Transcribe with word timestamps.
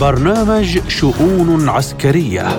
برنامج 0.00 0.78
شؤون 0.88 1.68
عسكرية. 1.68 2.58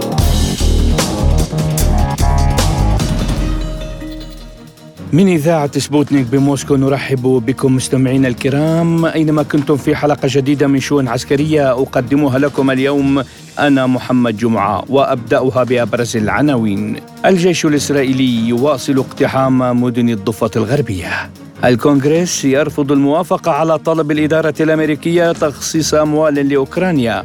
من 5.13 5.27
إذاعة 5.27 5.79
سبوتنيك 5.79 6.25
بموسكو 6.25 6.75
نرحب 6.75 7.21
بكم 7.21 7.75
مستمعينا 7.75 8.27
الكرام. 8.27 9.05
أينما 9.05 9.43
كنتم 9.43 9.77
في 9.77 9.95
حلقة 9.95 10.19
جديدة 10.25 10.67
من 10.67 10.79
شؤون 10.79 11.07
عسكرية 11.07 11.71
أقدمها 11.71 12.39
لكم 12.39 12.71
اليوم 12.71 13.23
أنا 13.59 13.87
محمد 13.87 14.37
جمعة 14.37 14.83
وأبدأها 14.89 15.63
بأبرز 15.63 16.17
العناوين. 16.17 16.95
الجيش 17.25 17.65
الإسرائيلي 17.65 18.47
يواصل 18.49 18.97
اقتحام 18.97 19.81
مدن 19.81 20.09
الضفة 20.09 20.51
الغربية. 20.55 21.29
الكونغرس 21.65 22.45
يرفض 22.45 22.91
الموافقة 22.91 23.51
على 23.51 23.77
طلب 23.77 24.11
الإدارة 24.11 24.53
الأمريكية 24.59 25.31
تخصيص 25.31 25.93
أموال 25.93 26.49
لأوكرانيا. 26.49 27.23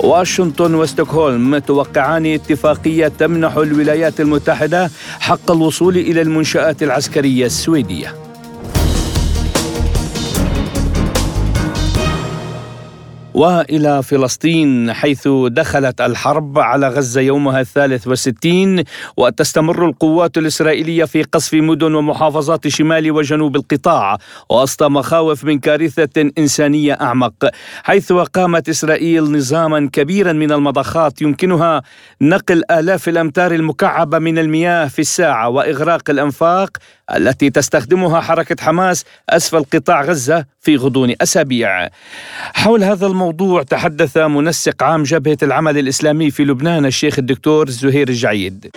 واشنطن 0.00 0.74
وستوكهولم 0.74 1.58
توقعان 1.58 2.26
اتفاقية 2.26 3.08
تمنح 3.08 3.56
الولايات 3.56 4.20
المتحدة 4.20 4.90
حق 5.20 5.50
الوصول 5.50 5.96
إلى 5.96 6.22
المنشآت 6.22 6.82
العسكرية 6.82 7.46
السويدية. 7.46 8.27
وإلى 13.38 14.02
فلسطين 14.02 14.92
حيث 14.92 15.28
دخلت 15.46 16.00
الحرب 16.00 16.58
على 16.58 16.88
غزة 16.88 17.20
يومها 17.20 17.60
الثالث 17.60 18.06
والستين 18.06 18.84
وتستمر 19.16 19.86
القوات 19.86 20.38
الإسرائيلية 20.38 21.04
في 21.04 21.22
قصف 21.22 21.54
مدن 21.54 21.94
ومحافظات 21.94 22.68
شمال 22.68 23.10
وجنوب 23.10 23.56
القطاع 23.56 24.18
وسط 24.50 24.82
مخاوف 24.82 25.44
من 25.44 25.58
كارثة 25.58 26.30
إنسانية 26.38 26.98
أعمق 27.00 27.50
حيث 27.82 28.12
اقامت 28.12 28.68
إسرائيل 28.68 29.32
نظاما 29.32 29.88
كبيرا 29.92 30.32
من 30.32 30.52
المضخات 30.52 31.22
يمكنها 31.22 31.82
نقل 32.20 32.62
آلاف 32.70 33.08
الأمتار 33.08 33.52
المكعبة 33.52 34.18
من 34.18 34.38
المياه 34.38 34.86
في 34.86 34.98
الساعة 34.98 35.48
وإغراق 35.48 36.10
الأنفاق 36.10 36.76
التي 37.16 37.50
تستخدمها 37.50 38.20
حركة 38.20 38.56
حماس 38.60 39.04
أسفل 39.30 39.64
قطاع 39.72 40.02
غزة 40.02 40.44
في 40.60 40.76
غضون 40.76 41.14
أسابيع. 41.22 41.88
حول 42.54 42.84
هذا 42.84 43.06
الموضوع 43.06 43.27
تحدث 43.62 44.16
منسق 44.16 44.82
عام 44.82 45.02
جبهة 45.02 45.38
العمل 45.42 45.78
الإسلامي 45.78 46.30
في 46.30 46.44
لبنان 46.44 46.86
الشيخ 46.86 47.18
الدكتور 47.18 47.70
زهير 47.70 48.08
الجعيد. 48.08 48.70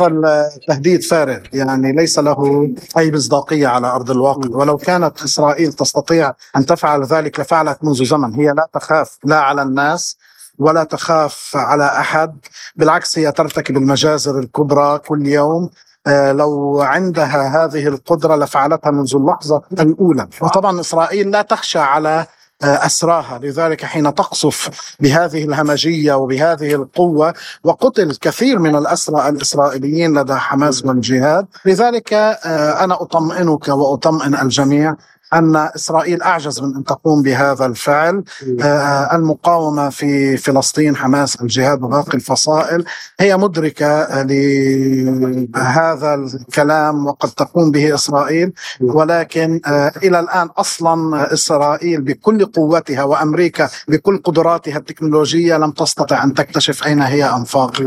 هذا 0.00 0.08
التهديد 0.56 1.02
فارغ 1.02 1.38
يعني 1.52 1.92
ليس 1.92 2.18
له 2.18 2.70
أي 2.98 3.12
مصداقية 3.12 3.66
على 3.66 3.86
أرض 3.86 4.10
الواقع. 4.10 4.48
ولو 4.50 4.76
كانت 4.76 5.22
إسرائيل 5.22 5.72
تستطيع 5.72 6.32
أن 6.56 6.66
تفعل 6.66 7.04
ذلك 7.04 7.40
لفعلت 7.40 7.84
منذ 7.84 8.04
زمن. 8.04 8.34
هي 8.34 8.46
لا 8.46 8.68
تخاف 8.72 9.18
لا 9.24 9.40
على 9.40 9.62
الناس 9.62 10.16
ولا 10.58 10.84
تخاف 10.84 11.50
على 11.54 11.86
أحد. 11.86 12.36
بالعكس 12.76 13.18
هي 13.18 13.32
ترتكب 13.32 13.76
المجازر 13.76 14.38
الكبرى 14.38 14.98
كل 14.98 15.26
يوم. 15.26 15.70
آه، 16.06 16.32
لو 16.32 16.80
عندها 16.80 17.64
هذه 17.64 17.88
القدرة 17.88 18.36
لفعلتها 18.36 18.90
منذ 18.90 19.16
اللحظة 19.16 19.62
الأولى. 19.72 20.28
وطبعا 20.40 20.80
إسرائيل 20.80 21.30
لا 21.30 21.42
تخشى 21.42 21.78
على 21.78 22.26
أسراها. 22.64 23.38
لذلك 23.42 23.84
حين 23.84 24.14
تقصف 24.14 24.70
بهذه 25.00 25.44
الهمجية 25.44 26.14
وبهذه 26.14 26.74
القوة 26.74 27.34
وقتل 27.64 28.16
كثير 28.20 28.58
من 28.58 28.76
الأسرى 28.76 29.28
الإسرائيليين 29.28 30.18
لدى 30.18 30.34
حماس 30.34 30.84
والجهاد 30.84 31.46
لذلك 31.64 32.12
آه، 32.12 32.84
أنا 32.84 33.02
أطمئنك 33.02 33.68
وأطمئن 33.68 34.34
الجميع 34.34 34.94
أن 35.34 35.56
إسرائيل 35.56 36.22
أعجز 36.22 36.60
من 36.60 36.76
أن 36.76 36.84
تقوم 36.84 37.22
بهذا 37.22 37.66
الفعل. 37.66 38.24
آه 38.62 39.16
المقاومة 39.16 39.88
في 39.90 40.36
فلسطين 40.36 40.96
حماس 40.96 41.42
الجهاد 41.42 41.82
وباقي 41.82 42.14
الفصائل 42.14 42.84
هي 43.20 43.36
مدركة 43.36 44.22
لهذا 44.22 46.14
الكلام 46.14 47.06
وقد 47.06 47.30
تقوم 47.30 47.70
به 47.70 47.94
إسرائيل. 47.94 48.52
ولكن 48.80 49.60
آه 49.66 49.92
إلى 50.02 50.20
الآن 50.20 50.46
أصلا 50.46 51.32
إسرائيل 51.32 52.00
بكل 52.00 52.44
قوتها 52.44 53.02
وأمريكا 53.02 53.68
بكل 53.88 54.18
قدراتها 54.18 54.76
التكنولوجية 54.76 55.56
لم 55.56 55.70
تستطع 55.70 56.24
أن 56.24 56.34
تكتشف 56.34 56.86
أين 56.86 57.02
هي 57.02 57.24
أنفاق 57.24 57.82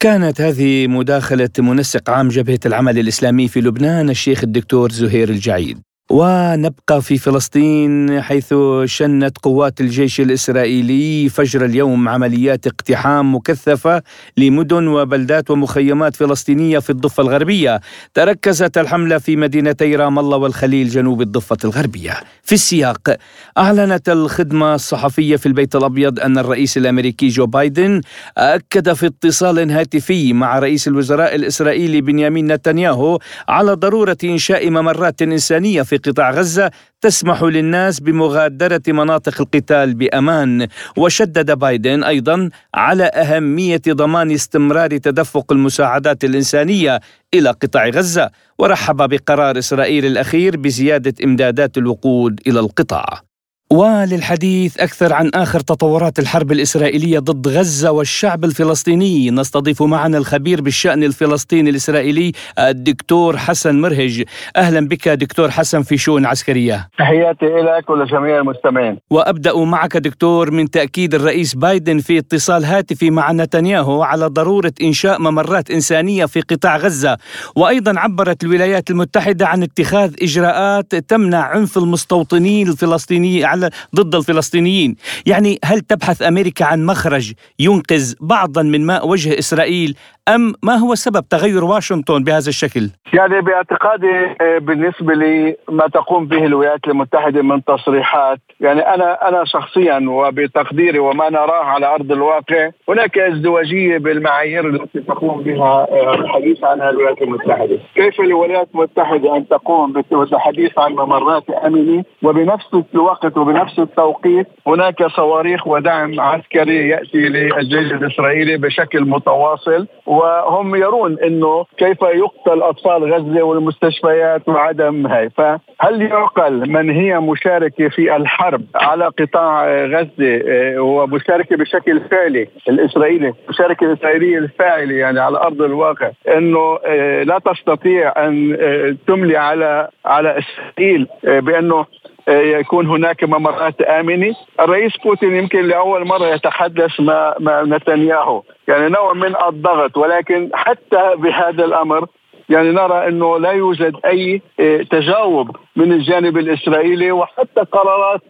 كانت 0.00 0.40
هذه 0.40 0.86
مداخلة 0.86 1.50
منسق 1.58 2.10
عام 2.10 2.28
جبهة 2.28 2.60
العمل 2.66 2.98
الإسلامي 2.98 3.48
في 3.48 3.60
لبنان 3.60 4.10
الشيخ 4.10 4.44
الدكتور 4.44 4.92
زهير 4.92 5.28
الجعيد. 5.28 5.78
ونبقى 6.10 7.02
في 7.02 7.18
فلسطين 7.18 8.20
حيث 8.22 8.54
شنت 8.84 9.38
قوات 9.42 9.80
الجيش 9.80 10.20
الإسرائيلي 10.20 11.28
فجر 11.28 11.64
اليوم 11.64 12.08
عمليات 12.08 12.66
اقتحام 12.66 13.34
مكثفة 13.34 14.02
لمدن 14.36 14.86
وبلدات 14.86 15.50
ومخيمات 15.50 16.16
فلسطينية 16.16 16.78
في 16.78 16.90
الضفة 16.90 17.22
الغربية، 17.22 17.80
تركزت 18.14 18.78
الحملة 18.78 19.18
في 19.18 19.36
مدينتي 19.36 19.96
رام 19.96 20.18
الله 20.18 20.36
والخليل 20.36 20.88
جنوب 20.88 21.22
الضفة 21.22 21.56
الغربية. 21.64 22.12
في 22.42 22.52
السياق 22.54 23.16
أعلنت 23.58 24.08
الخدمة 24.08 24.74
الصحفية 24.74 25.36
في 25.36 25.46
البيت 25.46 25.76
الأبيض 25.76 26.20
أن 26.20 26.38
الرئيس 26.38 26.76
الأمريكي 26.76 27.28
جو 27.28 27.46
بايدن 27.46 28.00
أكد 28.38 28.92
في 28.92 29.06
اتصال 29.06 29.70
هاتفي 29.70 30.32
مع 30.32 30.58
رئيس 30.58 30.88
الوزراء 30.88 31.34
الإسرائيلي 31.34 32.00
بنيامين 32.00 32.52
نتنياهو 32.52 33.18
على 33.48 33.72
ضرورة 33.72 34.16
إنشاء 34.24 34.70
ممرات 34.70 35.22
إنسانية 35.22 35.82
في 35.82 35.99
قطاع 36.06 36.30
غزة 36.30 36.70
تسمح 37.00 37.42
للناس 37.42 38.00
بمغادرة 38.00 38.82
مناطق 38.88 39.40
القتال 39.40 39.94
بأمان. 39.94 40.68
وشدد 40.96 41.58
بايدن 41.58 42.04
أيضا 42.04 42.50
على 42.74 43.04
أهمية 43.04 43.82
ضمان 43.88 44.30
استمرار 44.30 44.96
تدفق 44.96 45.52
المساعدات 45.52 46.24
الإنسانية 46.24 47.00
إلى 47.34 47.50
قطاع 47.50 47.88
غزة 47.88 48.30
ورحب 48.58 48.96
بقرار 49.08 49.58
إسرائيل 49.58 50.06
الأخير 50.06 50.56
بزيادة 50.56 51.14
إمدادات 51.24 51.78
الوقود 51.78 52.40
إلى 52.46 52.60
القطاع. 52.60 53.29
وللحديث 53.72 54.80
أكثر 54.80 55.12
عن 55.12 55.30
آخر 55.34 55.60
تطورات 55.60 56.18
الحرب 56.18 56.52
الإسرائيلية 56.52 57.18
ضد 57.18 57.48
غزة 57.48 57.90
والشعب 57.90 58.44
الفلسطيني. 58.44 59.30
نستضيف 59.30 59.82
معنا 59.82 60.18
الخبير 60.18 60.60
بالشأن 60.60 61.04
الفلسطيني 61.04 61.70
الإسرائيلي 61.70 62.32
الدكتور 62.58 63.36
حسن 63.36 63.80
مرهج. 63.80 64.24
أهلا 64.56 64.88
بك 64.88 65.08
دكتور 65.08 65.50
حسن 65.50 65.82
في 65.82 65.96
شؤون 65.96 66.26
عسكرية. 66.26 66.88
تحياتي 66.98 67.46
لك 67.46 67.90
ولجميع 67.90 68.38
المستمعين. 68.38 68.98
وأبدأ 69.10 69.56
معك 69.56 69.96
دكتور 69.96 70.50
من 70.50 70.70
تأكيد 70.70 71.14
الرئيس 71.14 71.54
بايدن 71.54 71.98
في 71.98 72.18
اتصال 72.18 72.64
هاتفي 72.64 73.10
مع 73.10 73.32
نتنياهو 73.32 74.02
على 74.02 74.26
ضرورة 74.26 74.72
إنشاء 74.82 75.20
ممرات 75.20 75.70
إنسانية 75.70 76.26
في 76.26 76.40
قطاع 76.40 76.76
غزة. 76.76 77.16
وأيضا 77.56 78.00
عبرت 78.00 78.44
الولايات 78.44 78.90
المتحدة 78.90 79.46
عن 79.46 79.62
اتخاذ 79.62 80.14
إجراءات 80.22 80.94
تمنع 80.94 81.38
عنف 81.38 81.78
المستوطنين 81.78 82.68
الفلسطينيين 82.68 83.59
على 83.60 83.70
ضد 83.96 84.14
الفلسطينيين. 84.14 84.96
يعني 85.26 85.58
هل 85.64 85.80
تبحث 85.80 86.22
أمريكا 86.22 86.64
عن 86.64 86.86
مخرج 86.86 87.32
ينقذ 87.58 88.14
بعضا 88.20 88.62
من 88.62 88.86
ماء 88.86 89.08
وجه 89.08 89.38
إسرائيل؟ 89.38 89.96
أم 90.28 90.52
ما 90.62 90.74
هو 90.74 90.94
سبب 90.94 91.24
تغير 91.30 91.64
واشنطن 91.64 92.24
بهذا 92.24 92.48
الشكل؟ 92.48 92.90
يعني 93.12 93.40
باعتقادي 93.40 94.36
آه، 94.40 94.58
بالنسبة 94.58 95.14
لي 95.14 95.56
ما 95.68 95.86
تقوم 95.86 96.26
به 96.26 96.44
الولايات 96.44 96.80
المتحدة 96.88 97.42
من 97.42 97.64
تصريحات. 97.64 98.38
يعني 98.60 98.80
أنا 98.80 99.28
أنا 99.28 99.44
شخصيا 99.44 100.04
وبتقديري 100.08 100.98
وما 100.98 101.30
نراه 101.30 101.64
على 101.64 101.86
أرض 101.86 102.12
الواقع 102.12 102.70
هناك 102.88 103.18
ازدواجية 103.18 103.98
بالمعايير 103.98 104.68
التي 104.68 105.00
تقوم 105.00 105.42
بها 105.42 105.86
آه، 105.90 106.14
الحديث 106.14 106.64
عنها 106.64 106.90
الولايات 106.90 107.22
المتحدة. 107.22 107.78
كيف 107.94 108.20
الولايات 108.20 108.68
المتحدة 108.74 109.36
أن 109.36 109.48
تقوم 109.48 109.92
بالحديث 109.92 110.78
عن 110.78 110.92
ممرات 110.92 111.50
أمنة 111.50 112.04
وبنفس 112.22 112.66
الوقت 112.94 113.26
وبنفس 113.50 113.78
التوقيت 113.78 114.46
هناك 114.66 115.06
صواريخ 115.06 115.66
ودعم 115.66 116.20
عسكري 116.20 116.88
يأتي 116.88 117.18
للجيش 117.18 117.92
الإسرائيلي 117.92 118.56
بشكل 118.56 119.04
متواصل 119.04 119.86
وهم 120.06 120.74
يرون 120.74 121.18
إنه 121.18 121.64
كيف 121.76 122.02
يقتل 122.02 122.62
أطفال 122.62 123.14
غزة 123.14 123.42
والمستشفيات 123.42 124.48
وعدم 124.48 125.06
هاي 125.06 125.30
فهل 125.30 126.02
يعقل 126.02 126.70
من 126.70 126.90
هي 126.90 127.20
مشاركة 127.20 127.88
في 127.88 128.16
الحرب 128.16 128.64
على 128.74 129.04
قطاع 129.04 129.84
غزة 129.84 130.42
آه، 130.48 130.80
ومشاركة 130.80 131.56
بشكل 131.56 132.00
فعلي 132.10 132.48
الإسرائيلي 132.68 133.34
المشاركه 133.44 133.84
الاسرائيليه 133.84 134.38
الفاعلة 134.38 134.94
يعني 134.94 135.20
على 135.20 135.38
أرض 135.38 135.62
الواقع 135.62 136.10
إنه 136.36 136.78
آه، 136.86 137.22
لا 137.22 137.38
تستطيع 137.38 138.12
أن 138.16 138.56
آه، 138.60 138.96
تملي 139.06 139.36
على 139.36 139.88
على 140.04 140.38
إسرائيل 140.38 141.06
بأنه 141.22 141.86
يكون 142.28 142.86
هناك 142.86 143.24
ممرات 143.24 143.80
آمنة. 143.80 144.34
الرئيس 144.60 144.96
بوتين 144.96 145.36
يمكن 145.36 145.62
لأول 145.62 146.06
مرة 146.06 146.26
يتحدث 146.26 147.00
مع, 147.00 147.34
مع 147.40 147.62
نتنياهو. 147.62 148.42
يعني 148.68 148.88
نوع 148.88 149.12
من 149.12 149.36
الضغط 149.48 149.96
ولكن 149.96 150.50
حتى 150.54 151.12
بهذا 151.16 151.64
الأمر 151.64 152.06
يعني 152.50 152.70
نرى 152.72 153.08
إنه 153.08 153.38
لا 153.38 153.50
يوجد 153.50 153.94
أي 154.04 154.42
آه، 154.60 154.82
تجاوب 154.82 155.56
من 155.76 155.92
الجانب 155.92 156.38
الإسرائيلي 156.38 157.12
وحتى 157.12 157.60
قرارات 157.60 158.20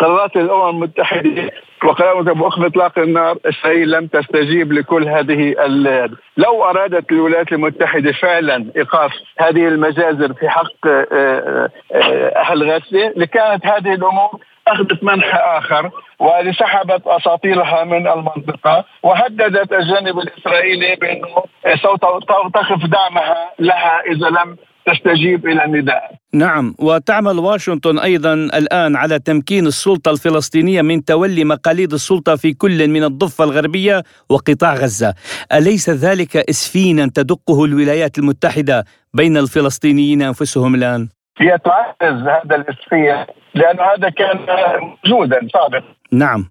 قرارات 0.00 0.36
الأمم 0.36 0.68
المتحدة 0.68 1.50
وقرارات 1.84 2.24
بوقف 2.24 2.64
إطلاق 2.64 2.98
النار 2.98 3.38
إسرائيل 3.46 3.90
لم 3.90 4.06
تستجيب 4.06 4.72
لكل 4.72 5.08
هذه 5.08 5.54
لو 6.36 6.64
أرادت 6.64 7.12
الولايات 7.12 7.52
المتحدة 7.52 8.12
فعلا 8.12 8.66
إيقاف 8.76 9.12
هذه 9.38 9.68
المجازر 9.68 10.32
في 10.32 10.48
حق 10.48 10.86
آه، 10.86 11.70
آه، 11.92 12.32
أهل 12.36 12.70
غزة 12.70 13.12
لكانت 13.16 13.66
هذه 13.66 13.94
الأمور 13.94 14.40
أخذت 14.72 15.04
منحى 15.04 15.38
آخر 15.38 15.90
ولسحبت 16.18 17.02
اساطيلها 17.06 17.84
من 17.84 18.08
المنطقة 18.08 18.84
وهددت 19.02 19.72
الجانب 19.72 20.18
الإسرائيلي 20.18 20.96
بأنه 20.96 21.34
سوف 21.82 22.00
تقف 22.54 22.86
دعمها 22.90 23.50
لها 23.58 24.00
إذا 24.12 24.28
لم 24.28 24.56
تستجيب 24.86 25.46
إلى 25.46 25.64
النداء. 25.64 26.14
نعم 26.34 26.74
وتعمل 26.78 27.38
واشنطن 27.38 27.98
أيضا 27.98 28.34
الآن 28.34 28.96
على 28.96 29.18
تمكين 29.18 29.66
السلطة 29.66 30.10
الفلسطينية 30.10 30.82
من 30.82 31.04
تولي 31.04 31.44
مقاليد 31.44 31.92
السلطة 31.92 32.36
في 32.36 32.52
كل 32.52 32.88
من 32.88 33.04
الضفة 33.04 33.44
الغربية 33.44 34.02
وقطاع 34.28 34.74
غزة. 34.74 35.14
أليس 35.52 35.90
ذلك 35.90 36.36
اسفينا 36.36 37.10
تدقه 37.14 37.64
الولايات 37.64 38.18
المتحدة 38.18 38.84
بين 39.14 39.36
الفلسطينيين 39.36 40.22
أنفسهم 40.22 40.74
الآن؟ 40.74 41.08
هي 41.40 41.58
تعزز 41.58 42.28
هذا 42.28 42.56
الاسفية 42.56 43.26
لأن 43.54 43.80
هذا 43.80 44.08
كان 44.08 44.38
موجودا 44.80 45.48
سابقا. 45.52 45.82
نعم. 46.12 46.48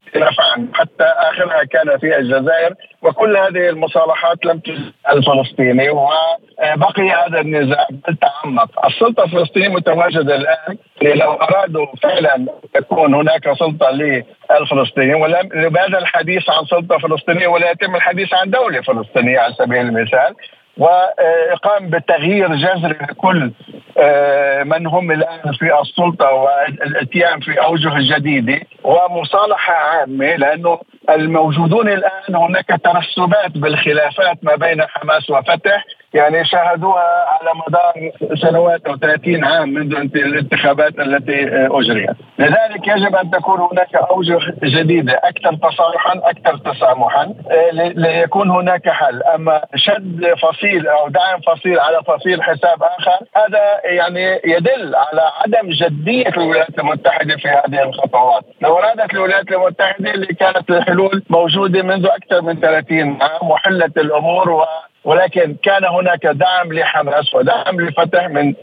حتى 0.74 1.04
آخرها 1.04 1.63
كان 1.63 1.98
في 1.98 2.18
الجزائر 2.18 2.74
وكل 3.01 3.38
هذه 3.38 3.69
المصالحات 3.69 4.45
لم 4.45 4.60
تجد 4.60 4.92
الفلسطيني 5.12 5.89
وبقي 5.89 7.10
هذا 7.10 7.39
النزاع 7.42 7.88
بل 8.07 8.16
تعمق، 8.16 8.86
السلطة 8.86 9.24
الفلسطينية 9.24 9.68
متواجدة 9.68 10.36
الآن 10.36 10.78
لو 11.01 11.33
أرادوا 11.33 11.86
فعلا 12.04 12.45
تكون 12.74 13.13
هناك 13.13 13.54
سلطة 13.60 13.90
للفلسطينيين 13.90 15.16
ولم 15.16 15.50
لماذا 15.54 15.98
الحديث 15.98 16.50
عن 16.50 16.66
سلطة 16.66 16.98
فلسطينية 16.98 17.48
ولا 17.48 17.72
يتم 17.72 17.95
الحديث 17.95 18.33
عن 18.33 18.50
دولة 18.50 18.81
فلسطينية 18.81 19.40
على 19.40 19.54
سبيل 19.54 19.81
المثال. 19.81 20.36
وإقام 20.78 21.90
بتغيير 21.90 22.56
جذري 22.56 22.98
لكل 23.10 23.52
آه، 24.00 24.64
من 24.64 24.88
هم 24.88 25.12
الآن 25.12 25.52
في 25.60 25.82
السلطة 25.82 26.32
والاتيان 26.32 27.40
في 27.40 27.62
أوجه 27.64 28.16
جديده 28.16 28.62
ومصالحة 28.84 29.74
عامة 29.74 30.36
لأنه 30.36 30.80
الموجودون 31.10 31.90
الآن 31.90 32.36
هناك 32.36 32.68
ترسبات 32.84 33.58
بالخلافات 33.58 34.38
ما 34.44 34.56
بين 34.56 34.82
حماس 34.82 35.30
وفتح. 35.30 35.84
يعني 36.13 36.45
شاهدوها 36.45 37.25
على 37.27 37.51
مدار 37.68 38.12
سنوات 38.36 38.86
أو 38.86 38.98
30 38.98 39.44
عام 39.44 39.69
منذ 39.69 39.95
الانتخابات 40.15 41.00
التي 41.00 41.48
أجريت، 41.51 42.15
لذلك 42.39 42.88
يجب 42.88 43.15
أن 43.15 43.31
تكون 43.31 43.59
هناك 43.71 43.95
أوجه 43.95 44.39
جديدة 44.63 45.13
أكثر 45.24 45.56
تصالحا 45.56 46.13
أكثر 46.24 46.57
تسامحا 46.57 47.33
آه، 47.51 47.71
ليكون 47.71 48.50
هناك 48.50 48.89
حل، 48.89 49.24
أما 49.24 49.62
شد 49.75 50.33
فصيل 50.42 50.88
أو 50.88 51.07
دعم 51.07 51.39
فصيل 51.48 51.80
على 51.80 52.04
فصيل 52.07 52.44
حساب 52.44 52.83
آخر 52.83 53.19
هذا 53.36 53.81
يعني 53.83 54.42
يدل 54.45 54.95
على 54.95 55.21
عدم 55.42 55.69
جدية 55.69 56.27
الولايات 56.27 56.80
المتحدة 56.80 57.38
في 57.38 57.48
هذه 57.48 57.83
الخطوات، 57.83 58.44
لو 58.62 58.77
أرادت 58.77 59.13
الولايات 59.13 59.51
المتحدة 59.51 60.12
اللي 60.12 60.27
كانت 60.27 60.69
الحلول 60.69 61.24
موجودة 61.30 61.81
منذ 61.83 62.06
أكثر 62.06 62.42
من 62.42 62.59
30 62.59 63.18
عام 63.21 63.50
وحلت 63.50 63.98
الأمور 63.98 64.50
و 64.50 64.63
ولكن 65.07 65.56
كان 65.63 65.86
هناك 65.86 66.25
دعم 66.25 66.74
لحماس 66.74 67.33
ودعم 67.36 67.81
لفتح 67.81 68.30
من 68.30 68.54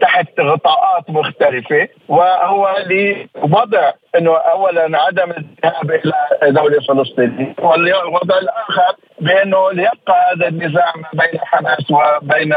تحت 0.00 0.40
غطاءات 0.40 1.10
مختلفة 1.10 1.88
وهو 2.08 2.76
لوضع 2.86 3.90
إنه 4.18 4.36
اولا 4.36 5.02
عدم 5.02 5.30
الذهاب 5.30 5.90
إلى 5.90 6.12
دولة 6.52 6.78
فلسطينية 6.88 7.54
والوضع 7.58 8.38
الآخر 8.38 8.94
بأنه 9.20 9.70
ليبقى 9.72 10.32
هذا 10.34 10.48
النزاع 10.48 10.92
ما 10.96 11.08
بين 11.12 11.40
حماس 11.40 11.90
وبين 11.90 12.54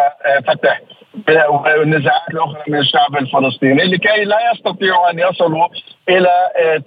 فتح 0.47 0.81
والنزاعات 1.49 2.29
الاخرى 2.29 2.61
من 2.67 2.79
الشعب 2.79 3.15
الفلسطيني 3.17 3.83
لكي 3.83 4.23
لا 4.23 4.37
يستطيعوا 4.51 5.09
أن 5.09 5.19
يصلوا 5.19 5.67
إلى 6.09 6.29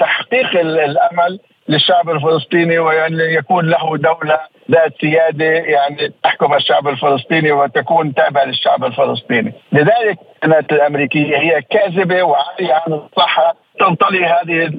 تحقيق 0.01 0.61
الأمل 0.61 1.41
للشعب 1.69 2.11
الفلسطيني 2.11 2.79
وان 2.79 3.21
يكون 3.21 3.71
له 3.71 3.97
دولة 3.97 4.39
ذات 4.71 4.93
سيادة 5.01 5.45
يعني 5.45 6.13
تحكم 6.23 6.55
الشعب 6.55 6.89
الفلسطيني 6.89 7.53
وتكون 7.53 8.15
تابعه 8.15 8.45
للشعب 8.45 8.85
الفلسطيني، 8.85 9.53
لذلك 9.73 10.19
كانت 10.43 10.73
الأمريكية 10.73 11.37
هي 11.37 11.63
كاذبة 11.63 12.23
وعاريه 12.23 12.75
عن 12.75 12.93
الصحة 12.93 13.55
تنطلي 13.81 14.25
هذه 14.27 14.79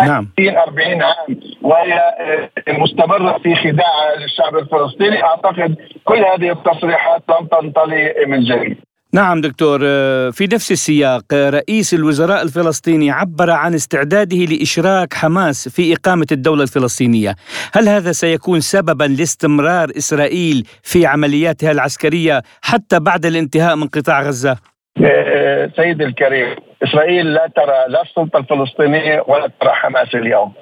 نعم. 0.00 0.28
40 0.38 1.02
عام 1.02 1.40
وهي 1.62 1.94
آه، 1.94 2.72
مستمرة 2.72 3.38
في 3.38 3.54
خداعها 3.54 4.16
للشعب 4.16 4.56
الفلسطيني. 4.56 5.22
أعتقد 5.22 5.76
كل 6.04 6.24
هذه 6.24 6.50
التصريحات 6.52 7.22
لم 7.28 7.46
تنطلي 7.46 8.14
من 8.26 8.40
جديد. 8.40 8.76
نعم 9.12 9.40
دكتور 9.40 9.80
آه، 9.84 10.30
في 10.30 10.44
نفس 10.44 10.72
السياق 10.72 11.22
آه، 11.32 11.50
رئيس 11.50 11.94
الوزراء 11.94 12.42
الفلسطيني 12.42 13.10
عبر 13.10 13.50
عن 13.50 13.74
استعداده 13.74 14.36
لإشراك 14.36 15.14
حماس 15.14 15.68
في 15.68 15.94
إقامة 15.94 16.26
الدولة 16.32 16.62
الفلسطينية 16.62 17.34
هل 17.74 17.88
هذا 17.88 18.12
سيكون 18.12 18.60
سببا 18.60 19.04
لاستمرار 19.04 19.88
إسرائيل 19.96 20.66
في 20.82 21.06
عملياتها 21.06 21.70
العسكرية 21.70 22.42
حتى 22.62 23.00
بعد 23.00 23.26
الانتهاء 23.26 23.76
من 23.76 23.88
قطاع 23.88 24.22
غزة؟ 24.22 24.56
آه، 25.04 25.70
سيدي 25.76 26.04
الكريم 26.04 26.56
إسرائيل 26.82 27.34
لا 27.34 27.50
ترى 27.56 27.88
لا 27.88 28.02
السلطة 28.02 28.38
الفلسطينية 28.38 29.24
ولا 29.28 29.50
ترى 29.60 29.70
حماس 29.70 30.14
اليوم 30.14 30.52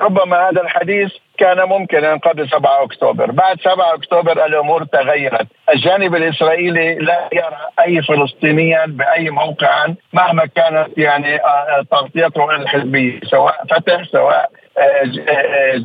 ربما 0.00 0.36
هذا 0.36 0.60
الحديث 0.62 1.10
كان 1.42 1.68
ممكنا 1.68 2.16
قبل 2.16 2.48
7 2.48 2.84
أكتوبر، 2.84 3.30
بعد 3.30 3.60
7 3.60 3.94
أكتوبر 3.94 4.46
الأمور 4.46 4.84
تغيرت، 4.84 5.46
الجانب 5.74 6.14
الإسرائيلي 6.14 6.94
لا 6.94 7.28
يرى 7.32 7.58
أي 7.80 8.02
فلسطينيا 8.02 8.86
بأي 8.86 9.30
موقع 9.30 9.86
مهما 10.12 10.46
كانت 10.46 10.98
يعني 10.98 11.36
آه، 11.36 11.46
آه، 11.46 11.84
تغطيته 11.90 12.50
الحزبية، 12.50 13.20
سواء 13.24 13.64
فتح 13.70 14.02
سواء 14.02 14.50
آه، 14.78 15.84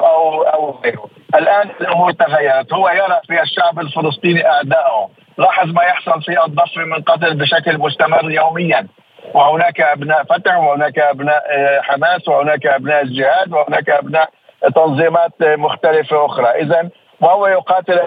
أو 0.00 0.42
أو 0.42 0.80
غيره. 0.84 1.08
الآن 1.34 1.70
الأمور 1.80 2.12
تغيرت، 2.12 2.72
هو 2.72 2.88
يرى 2.88 3.20
في 3.26 3.42
الشعب 3.42 3.80
الفلسطيني 3.80 4.46
اعدائه، 4.46 5.08
لاحظ 5.38 5.68
ما 5.68 5.82
يحصل 5.82 6.22
في 6.22 6.44
الضفه 6.44 6.84
من 6.84 7.02
قتل 7.02 7.34
بشكل 7.34 7.78
مستمر 7.78 8.30
يوميا. 8.30 8.86
وهناك 9.34 9.80
أبناء 9.80 10.24
فتح 10.24 10.56
وهناك 10.56 10.98
أبناء 10.98 11.42
حماس 11.82 12.28
وهناك 12.28 12.66
أبناء 12.66 13.02
الجهاد 13.02 13.52
وهناك 13.52 13.90
أبناء 13.90 14.30
تنظيمات 14.74 15.32
مختلفة 15.42 16.26
أخرى. 16.26 16.46
اذا 16.46 16.88
وهو 17.20 17.46
يقاتل 17.46 18.00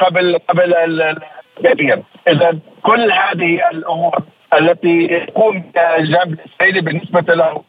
قبل 0.00 0.38
قبل 0.48 0.74
الكثير 0.74 2.02
اذا 2.28 2.58
كل 2.82 3.12
هذه 3.12 3.70
الأمور 3.70 4.22
التي 4.54 5.06
يقوم 5.06 5.72
الجانب 5.76 6.32
الإسرائيلي 6.32 6.80
بالنسبة 6.80 7.34
له 7.34 7.62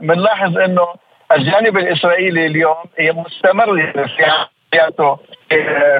بنلاحظ 0.00 0.58
إنه 0.58 0.86
الجانب 1.32 1.76
الإسرائيلي 1.78 2.46
اليوم 2.46 2.84
مستمر 3.00 3.92
في 3.92 4.24
عملياته 4.24 5.18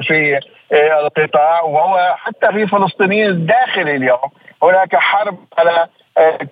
في 0.01 0.39
القطاع 0.73 1.61
وهو 1.61 2.15
حتى 2.17 2.47
في 2.47 2.67
فلسطينيين 2.67 3.45
داخل 3.45 3.81
اليوم. 3.81 4.29
هناك 4.63 4.95
حرب 4.95 5.37
على 5.57 5.87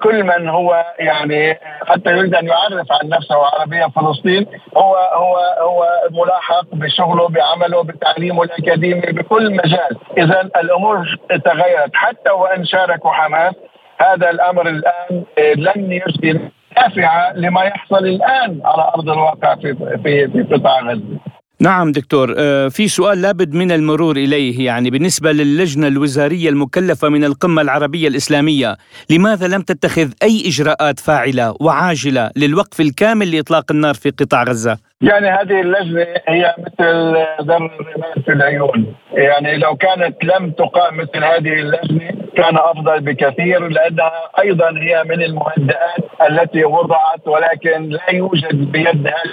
كل 0.01 0.23
من 0.23 0.49
هو 0.49 0.85
يعني 0.99 1.59
حتى 1.87 2.09
يريد 2.09 2.35
أن 2.35 2.47
يعرف 2.47 2.87
عن 2.91 3.09
نفسه 3.09 3.35
عربيا 3.35 3.87
فلسطين 3.87 4.45
هو 4.77 4.95
هو 4.95 5.37
هو 5.61 5.85
ملاحق 6.11 6.65
بشغله 6.73 7.27
بعمله 7.27 7.83
بتعليمه 7.83 8.43
الأكاديمي 8.43 9.01
بكل 9.01 9.55
مجال، 9.55 9.97
اذا 10.17 10.41
الأمور 10.41 11.19
تغيرت 11.45 11.91
حتى 11.93 12.29
وإن 12.31 12.65
شاركوا 12.65 13.11
حماس 13.11 13.53
هذا 13.97 14.29
الأمر 14.29 14.67
الآن 14.67 15.23
آه، 15.39 15.53
لن 15.53 15.91
يجدي 15.91 16.39
دافعه 16.75 17.33
لما 17.33 17.63
يحصل 17.63 18.05
الآن 18.05 18.61
على 18.65 18.91
أرض 18.95 19.09
الواقع 19.09 19.55
في 19.55 19.75
في 20.03 20.27
في 20.27 20.43
قطاع 20.53 20.79
غزة. 20.79 21.30
نعم 21.61 21.91
دكتور 21.91 22.35
آه، 22.37 22.67
في 22.67 22.87
سؤال 22.87 23.21
لابد 23.21 23.53
من 23.53 23.71
المرور 23.71 24.15
إليه 24.15 24.65
يعني 24.65 24.89
بالنسبة 24.89 25.31
للجنة 25.31 25.87
الوزارية 25.87 26.49
المكلفة 26.49 27.09
من 27.09 27.23
القمة 27.23 27.61
العربية 27.61 28.07
الإسلامية، 28.07 28.75
لماذا 29.09 29.47
لم 29.47 29.61
تتخذ 29.61 30.11
أي 30.23 30.43
إجراءات 30.47 30.99
فاعلة 30.99 31.55
وعاجلة 31.59 32.31
للوقف 32.37 32.79
الكامل 32.81 33.35
لإطلاق 33.35 33.71
النار 33.71 33.93
في 33.93 34.09
قطاع 34.09 34.43
غزة؟ 34.43 34.77
يعني 35.01 35.29
هذه 35.29 35.61
اللجنة 35.61 36.05
هي 36.27 36.55
مثل 36.57 37.15
ذر 37.47 37.71
في 38.25 38.31
العيون، 38.31 38.95
يعني 39.13 39.57
لو 39.57 39.75
كانت 39.75 40.15
لم 40.23 40.51
تقام 40.51 40.97
مثل 40.97 41.23
هذه 41.23 41.53
اللجنة 41.53 42.11
كان 42.37 42.57
أفضل 42.57 42.99
بكثير 42.99 43.67
لأنها 43.67 44.11
أيضا 44.39 44.69
هي 44.69 45.03
من 45.09 45.21
المهدئات 45.23 46.05
التي 46.29 46.63
وضعت 46.65 47.27
ولكن 47.27 47.89
لا 47.89 48.11
يوجد 48.11 48.71
بيدها 48.71 49.23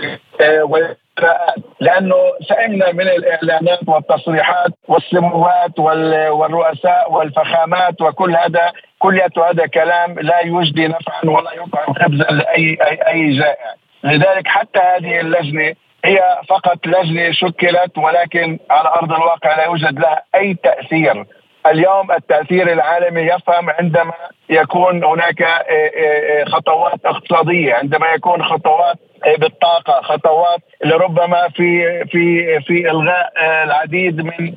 لأنه 1.80 2.16
سئمنا 2.48 2.92
من 2.92 3.08
الإعلانات 3.08 3.78
والتصريحات 3.86 4.70
والسموات 4.88 5.78
والرؤساء 5.78 7.12
والفخامات 7.12 8.02
وكل 8.02 8.36
هذا 8.36 8.72
كليته 8.98 9.50
هذا 9.50 9.66
كلام 9.66 10.14
لا 10.20 10.40
يجدي 10.40 10.88
نفعا 10.88 11.24
ولا 11.24 11.52
يطعم 11.52 11.94
خبزا 11.94 12.24
لاي 12.24 12.78
اي 12.82 12.98
أي 13.08 13.38
جائع. 13.38 13.74
لذلك 14.04 14.46
حتى 14.46 14.78
هذه 14.78 15.20
اللجنة 15.20 15.74
هي 16.04 16.38
فقط 16.48 16.86
لجنة 16.86 17.32
شكلت 17.32 17.98
ولكن 17.98 18.58
على 18.70 18.88
أرض 18.88 19.12
الواقع 19.12 19.56
لا 19.56 19.64
يوجد 19.64 19.98
لها 19.98 20.22
أي 20.34 20.54
تأثير. 20.54 21.24
اليوم 21.66 22.12
التأثير 22.12 22.72
العالمي 22.72 23.20
يفهم 23.20 23.70
عندما 23.70 24.12
يكون 24.50 25.04
هناك 25.04 25.42
آه، 25.42 25.46
آه، 25.46 26.42
آه، 26.42 26.44
خطوات 26.44 27.00
اقتصادية 27.04 27.74
عندما 27.74 28.06
يكون 28.06 28.44
خطوات 28.44 28.96
بالطاقة 29.38 30.02
خطوات 30.02 30.60
لربما 30.84 31.48
في 31.48 32.04
في 32.04 32.60
في 32.60 32.90
إلغاء 32.90 33.32
العديد 33.64 34.20
من 34.20 34.54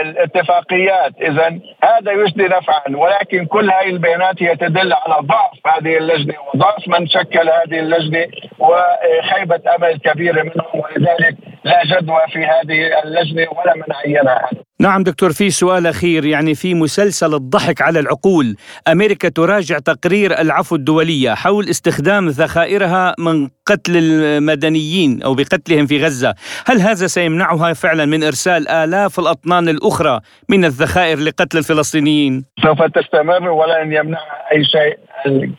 الاتفاقيات. 0.00 1.12
اذا 1.22 1.58
هذا 1.84 2.12
يجدي 2.12 2.44
نفعا 2.44 2.96
ولكن 2.96 3.46
كل 3.46 3.70
هذه 3.70 3.88
البيانات 3.88 4.42
هي 4.42 4.56
تدل 4.56 4.92
على 4.92 5.16
ضعف 5.20 5.66
هذه 5.66 5.96
اللجنة 5.96 6.34
وضعف 6.54 6.88
من 6.88 7.06
شكل 7.06 7.50
هذه 7.50 7.78
اللجنة 7.78 8.26
وخيبة 8.58 9.60
أمل 9.76 9.98
كبيرة 9.98 10.42
منهم. 10.42 10.82
ولذلك 10.84 11.36
لا 11.64 11.82
جدوى 11.84 12.20
في 12.32 12.38
هذه 12.38 13.02
اللجنة 13.04 13.46
ولا 13.58 13.74
من 13.76 13.94
عينها. 14.04 14.50
نعم 14.80 15.02
دكتور 15.02 15.32
في 15.32 15.50
سؤال 15.50 15.86
أخير 15.86 16.24
يعني 16.24 16.54
في 16.54 16.74
مسلسل 16.74 17.34
الضحك 17.34 17.82
على 17.82 18.00
العقول 18.00 18.56
أمريكا 18.88 19.28
تراجع 19.28 19.78
تقرير 19.78 20.40
العفو 20.40 20.76
الدولية 20.76 21.34
حول 21.34 21.68
استخدام 21.68 22.28
ذخائرها 22.28 23.14
من 23.18 23.48
قتل 23.66 23.96
المدنيين 23.96 25.22
أو 25.22 25.34
بقتلهم 25.34 25.86
في 25.86 26.04
غزة، 26.04 26.34
هل 26.66 26.80
هذا 26.80 27.06
سيمنعها 27.06 27.72
فعلا 27.72 28.04
من 28.04 28.24
إرسال 28.24 28.68
آلاف 28.68 29.18
الأطنان 29.18 29.68
الأخرى 29.68 30.20
من 30.48 30.64
الذخائر 30.64 31.18
لقتل 31.18 31.58
الفلسطينيين؟ 31.58 32.44
سوف 32.62 32.82
تستمر 32.82 33.48
ولن 33.48 33.92
يمنعها 33.92 34.52
أي 34.52 34.64
شيء. 34.64 34.98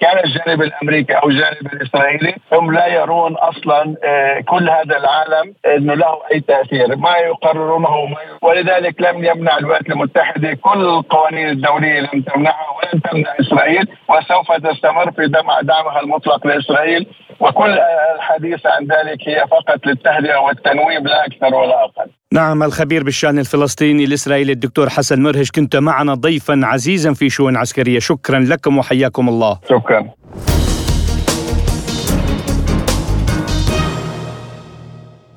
كان 0.01 0.17
الجانب 0.25 0.61
الأمريكي 0.61 1.13
أو 1.13 1.29
الجانب 1.29 1.73
الإسرائيلي 1.73 2.35
هم 2.53 2.73
لا 2.73 2.87
يرون 2.87 3.35
أصلا 3.35 3.95
آه، 4.03 4.39
كل 4.39 4.69
هذا 4.69 4.97
العالم 4.97 5.53
إنه 5.65 5.93
له 5.93 6.19
أي 6.31 6.39
تأثير، 6.39 6.95
ما 6.95 7.17
يقررونه 7.17 8.15
ولذلك 8.41 9.01
لم 9.01 9.25
يمنع 9.25 9.57
الولايات 9.57 9.89
المتحدة 9.89 10.53
كل 10.53 10.79
القوانين 10.79 11.49
الدولية 11.49 11.99
لم 11.99 12.21
تمنعها 12.21 12.67
ولن 12.77 13.01
تمنع 13.01 13.29
إسرائيل 13.39 13.87
وسوف 14.09 14.51
تستمر 14.51 15.11
في 15.11 15.27
دعمها 15.61 15.99
المطلق 15.99 16.47
لإسرائيل. 16.47 17.07
وكل 17.45 17.79
الحديث 18.15 18.65
عن 18.65 18.83
ذلك 18.83 19.19
هي 19.27 19.45
فقط 19.51 19.87
للتهدئة 19.87 20.37
والتنويب 20.37 21.07
لا 21.07 21.25
أكثر 21.25 21.55
ولا 21.55 21.83
أقل. 21.83 22.11
نعم 22.33 22.63
الخبير 22.63 23.03
بالشأن 23.03 23.39
الفلسطيني 23.39 24.03
الإسرائيلي 24.03 24.51
الدكتور 24.51 24.89
حسن 24.89 25.23
مرهش 25.23 25.51
كنت 25.51 25.75
معنا 25.75 26.13
ضيفا 26.13 26.61
عزيزا 26.63 27.13
في 27.13 27.29
شؤون 27.29 27.57
عسكرية 27.57 27.99
شكرا 27.99 28.39
لكم 28.39 28.77
وحياكم 28.77 29.29
الله. 29.29 29.59
شكرا. 29.69 30.09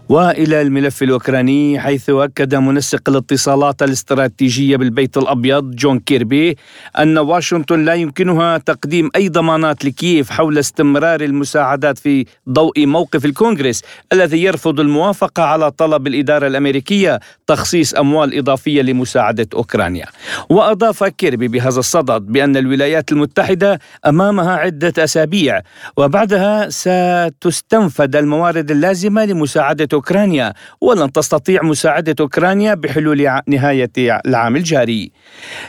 وإلى 0.09 0.63
الملف 0.63 1.03
الأوكراني 1.03 1.81
حيث 1.81 2.11
أكد 2.11 2.55
منسق 2.55 3.09
الاتصالات 3.09 3.83
الاستراتيجية 3.83 4.77
بالبيت 4.77 5.17
الأبيض 5.17 5.71
جون 5.71 5.99
كيربي 6.01 6.57
أن 6.99 7.19
واشنطن 7.19 7.85
لا 7.85 7.95
يمكنها 7.95 8.59
تقديم 8.59 9.11
أي 9.17 9.29
ضمانات 9.29 9.85
لكييف 9.85 10.31
حول 10.31 10.59
استمرار 10.59 11.21
المساعدات 11.21 11.99
في 11.99 12.27
ضوء 12.49 12.87
موقف 12.87 13.25
الكونغرس 13.25 13.83
الذي 14.13 14.43
يرفض 14.43 14.81
الموافقة 14.81 15.43
على 15.43 15.71
طلب 15.71 16.07
الإدارة 16.07 16.47
الأمريكية 16.47 17.21
تخصيص 17.47 17.95
أموال 17.95 18.39
إضافية 18.39 18.83
لمساعدة 18.83 19.47
أوكرانيا. 19.55 20.07
وأضاف 20.51 21.05
كيربي 21.05 21.49
بهذا 21.49 21.79
الصدد 21.79 22.23
بأن 22.23 22.57
الولايات 22.57 23.13
المتحدة 23.13 23.79
أمامها 24.07 24.53
عدة 24.57 25.05
أسابيع 25.05 25.61
وبعدها 25.97 26.69
ستستنفد 26.69 28.17
الموارد 28.17 28.71
اللازمة 28.71 29.25
لمساعدة 29.25 29.98
أوكرانيا 30.03 30.53
ولن 30.81 31.13
تستطيع 31.13 31.63
مساعدة 31.63 32.15
أوكرانيا 32.21 32.75
بحلول 32.75 33.31
نهاية 33.49 33.91
العام 33.99 34.57
الجاري. 34.57 35.11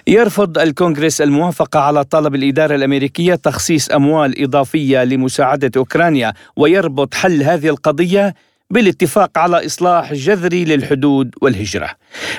يرفض 0.07 0.57
الكونغرس 0.57 1.21
الموافقة 1.21 1.79
على 1.79 2.03
طلب 2.03 2.35
الإدارة 2.35 2.75
الأمريكية 2.75 3.35
تخصيص 3.35 3.89
أموال 3.91 4.43
إضافية 4.43 5.03
لمساعدة 5.03 5.71
أوكرانيا 5.77 6.33
ويربط 6.55 7.13
حل 7.13 7.43
هذه 7.43 7.69
القضية 7.69 8.33
بالاتفاق 8.71 9.37
على 9.37 9.65
إصلاح 9.65 10.13
جذري 10.13 10.65
للحدود 10.65 11.35
والهجرة. 11.41 11.89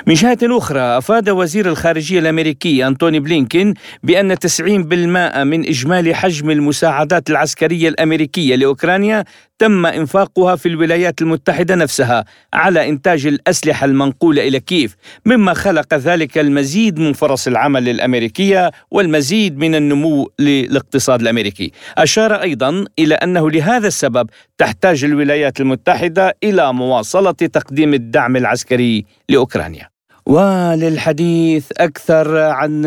من 0.07 0.13
جهة 0.13 0.37
أخرى 0.43 0.79
أفاد 0.79 1.29
وزير 1.29 1.69
الخارجية 1.69 2.19
الأمريكي 2.19 2.87
أنتوني 2.87 3.19
بلينكين 3.19 3.73
بأن 4.03 4.35
90% 4.35 5.43
من 5.43 5.67
إجمالي 5.67 6.13
حجم 6.15 6.49
المساعدات 6.49 7.29
العسكرية 7.29 7.89
الأمريكية 7.89 8.55
لأوكرانيا 8.55 9.23
تم 9.61 9.85
إنفاقها 9.85 10.55
في 10.55 10.67
الولايات 10.67 11.21
المتحدة 11.21 11.75
نفسها 11.75 12.25
على 12.53 12.89
إنتاج 12.89 13.25
الأسلحة 13.25 13.85
المنقولة 13.85 14.47
إلى 14.47 14.59
كييف 14.59 14.95
مما 15.25 15.53
خلق 15.53 15.93
ذلك 15.93 16.37
المزيد 16.37 16.99
من 16.99 17.13
فرص 17.13 17.47
العمل 17.47 17.89
الامريكيه 17.89 18.71
والمزيد 18.91 19.57
من 19.57 19.75
النمو 19.75 20.31
للاقتصاد 20.39 21.21
الأمريكي. 21.21 21.71
أشار 21.97 22.33
أيضا 22.35 22.85
إلى 22.99 23.15
أنه 23.15 23.51
لهذا 23.51 23.87
السبب 23.87 24.29
تحتاج 24.57 25.03
الولايات 25.03 25.61
المتحدة 25.61 26.37
إلى 26.43 26.73
مواصلة 26.73 27.31
تقديم 27.31 27.93
الدعم 27.93 28.35
العسكري 28.35 29.05
لأوكرانيا. 29.29 29.90
وللحديث 30.25 31.71
أكثر 31.77 32.37
عن 32.37 32.81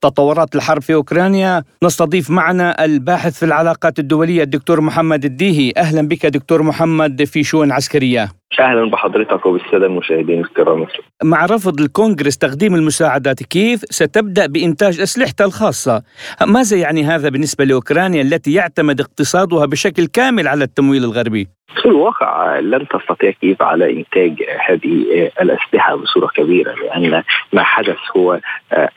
تطورات 0.00 0.56
الحرب 0.56 0.82
في 0.82 0.94
أوكرانيا 0.94 1.64
نستضيف 1.84 2.30
معنا 2.30 2.84
الباحث 2.84 3.34
في 3.34 3.44
العلاقات 3.44 3.98
الدولية 3.98 4.42
الدكتور 4.42 4.80
محمد 4.80 5.24
الديهي. 5.24 5.72
أهلا 5.76 6.08
بك 6.08 6.26
دكتور 6.26 6.62
محمد 6.62 7.24
في 7.24 7.42
شؤون 7.42 7.72
عسكرية. 7.72 8.39
أهلا 8.58 8.90
بحضرتك 8.90 9.46
وبالسادة 9.46 9.86
المشاهدين 9.86 10.40
الكرام. 10.40 10.86
مع 11.24 11.46
رفض 11.46 11.80
الكونغرس 11.80 12.38
تقديم 12.38 12.74
المساعدات 12.74 13.42
كيف 13.42 13.80
ستبدأ 13.80 14.46
بإنتاج 14.46 15.00
أسلحتها 15.00 15.44
الخاصة؟ 15.44 16.02
ماذا 16.46 16.76
يعني 16.76 17.04
هذا 17.04 17.28
بالنسبة 17.28 17.64
لأوكرانيا 17.64 18.22
التي 18.22 18.52
يعتمد 18.52 19.00
اقتصادها 19.00 19.66
بشكل 19.66 20.06
كامل 20.06 20.48
على 20.48 20.64
التمويل 20.64 21.04
الغربي؟ 21.04 21.48
في 21.82 21.86
الواقع 21.86 22.58
لن 22.58 22.88
تستطيع 22.88 23.30
كيف 23.30 23.62
على 23.62 23.92
إنتاج 23.92 24.42
هذه 24.68 25.04
الأسلحة 25.40 25.96
بصورة 25.96 26.26
كبيرة 26.26 26.74
لأن 26.74 27.22
ما 27.52 27.62
حدث 27.62 27.96
هو 28.16 28.40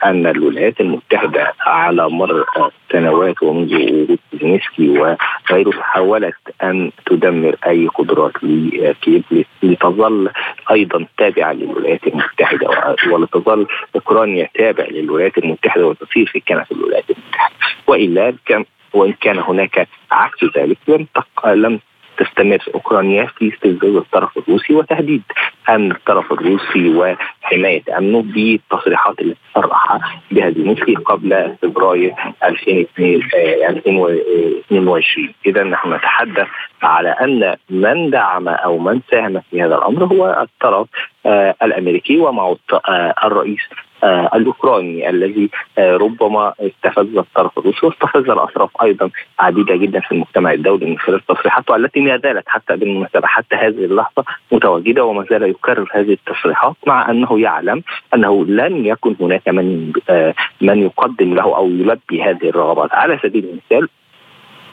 أن 0.04 0.26
الولايات 0.26 0.80
المتحدة 0.80 1.52
على 1.60 2.08
مر 2.08 2.44
سنوات 2.92 3.42
ومنذ 3.42 3.74
وجود 3.74 4.18
زينسكي 4.40 4.88
وغيره 4.88 5.80
حاولت 5.80 6.34
أن 6.62 6.90
تدمر 7.06 7.56
أي 7.66 7.86
قدرات 7.86 8.32
لكييف 8.42 9.43
لتظل 9.62 10.30
أيضا 10.70 11.06
تابعة 11.18 11.52
للولايات 11.52 12.06
المتحدة 12.06 12.96
ولتظل 13.10 13.66
أوكرانيا 13.94 14.48
تابع 14.54 14.84
للولايات 14.84 15.38
المتحدة 15.38 15.86
وتصير 15.86 16.26
في 16.26 16.40
كنف 16.40 16.72
الولايات 16.72 17.10
المتحدة. 17.10 17.54
وإلا 17.86 18.34
كان 18.46 18.64
وإن 18.92 19.12
كان 19.12 19.38
هناك 19.38 19.88
عكس 20.10 20.44
ذلك 20.56 20.78
لم 20.88 21.06
لم 21.44 21.80
تستمر 22.18 22.58
أوكرانيا 22.74 23.26
في 23.26 23.48
استفزاز 23.54 23.96
الطرف 23.96 24.38
الروسي 24.38 24.74
وتهديد 24.74 25.22
أمن 25.68 25.92
الطرف 25.92 26.32
الروسي 26.32 26.88
وحماية 26.96 27.82
أمنه 27.98 28.22
بالتصريحات 28.22 29.20
التي 29.20 29.36
صرح 29.54 29.98
بها 30.30 30.50
زيلينسكي 30.50 30.94
قبل 30.94 31.56
فبراير 31.62 32.14
2022 32.44 35.32
إذا 35.46 35.62
نحن 35.64 35.92
نتحدث 35.94 36.46
على 36.82 37.08
أن 37.08 37.56
من 37.70 38.10
دعم 38.10 38.48
أو 38.48 38.78
من 38.78 39.00
ساهم 39.10 39.40
في 39.50 39.62
هذا 39.62 39.74
الأمر 39.74 40.04
هو 40.04 40.42
الطرف 40.42 40.88
آه 41.26 41.54
الأمريكي 41.62 42.16
ومعه 42.16 42.56
آه 42.88 43.14
الرئيس 43.24 43.60
الأوكراني 44.04 45.10
الذي 45.10 45.50
آه 45.78 45.96
ربما 45.96 46.54
استفز 46.60 47.16
الطرف 47.16 47.58
الروسي 47.58 47.86
واستفز 47.86 48.30
الأطراف 48.30 48.70
أيضا 48.82 49.10
عديدة 49.40 49.76
جدا 49.76 50.00
في 50.00 50.12
المجتمع 50.12 50.52
الدولي 50.52 50.86
من 50.86 50.98
خلال 50.98 51.20
تصريحاته 51.26 51.76
التي 51.76 52.00
ما 52.00 52.18
زالت 52.18 52.48
حتى 52.48 52.76
بالمناسبة 52.76 53.26
حتى 53.26 53.56
هذه 53.56 53.84
اللحظة 53.84 54.24
متواجدة 54.52 55.04
وما 55.04 55.24
زال 55.30 55.42
يكرر 55.42 55.90
هذه 55.92 56.12
التصريحات 56.12 56.76
مع 56.86 57.10
أنه 57.10 57.40
يعلم 57.40 57.82
أنه 58.14 58.44
لن 58.44 58.86
يكن 58.86 59.16
هناك 59.20 59.48
من 59.48 59.92
آه 60.10 60.34
من 60.60 60.82
يقدم 60.82 61.34
له 61.34 61.56
أو 61.56 61.68
يلبي 61.68 62.22
هذه 62.22 62.48
الرغبات. 62.48 62.92
على 62.92 63.18
سبيل 63.22 63.44
المثال 63.44 63.88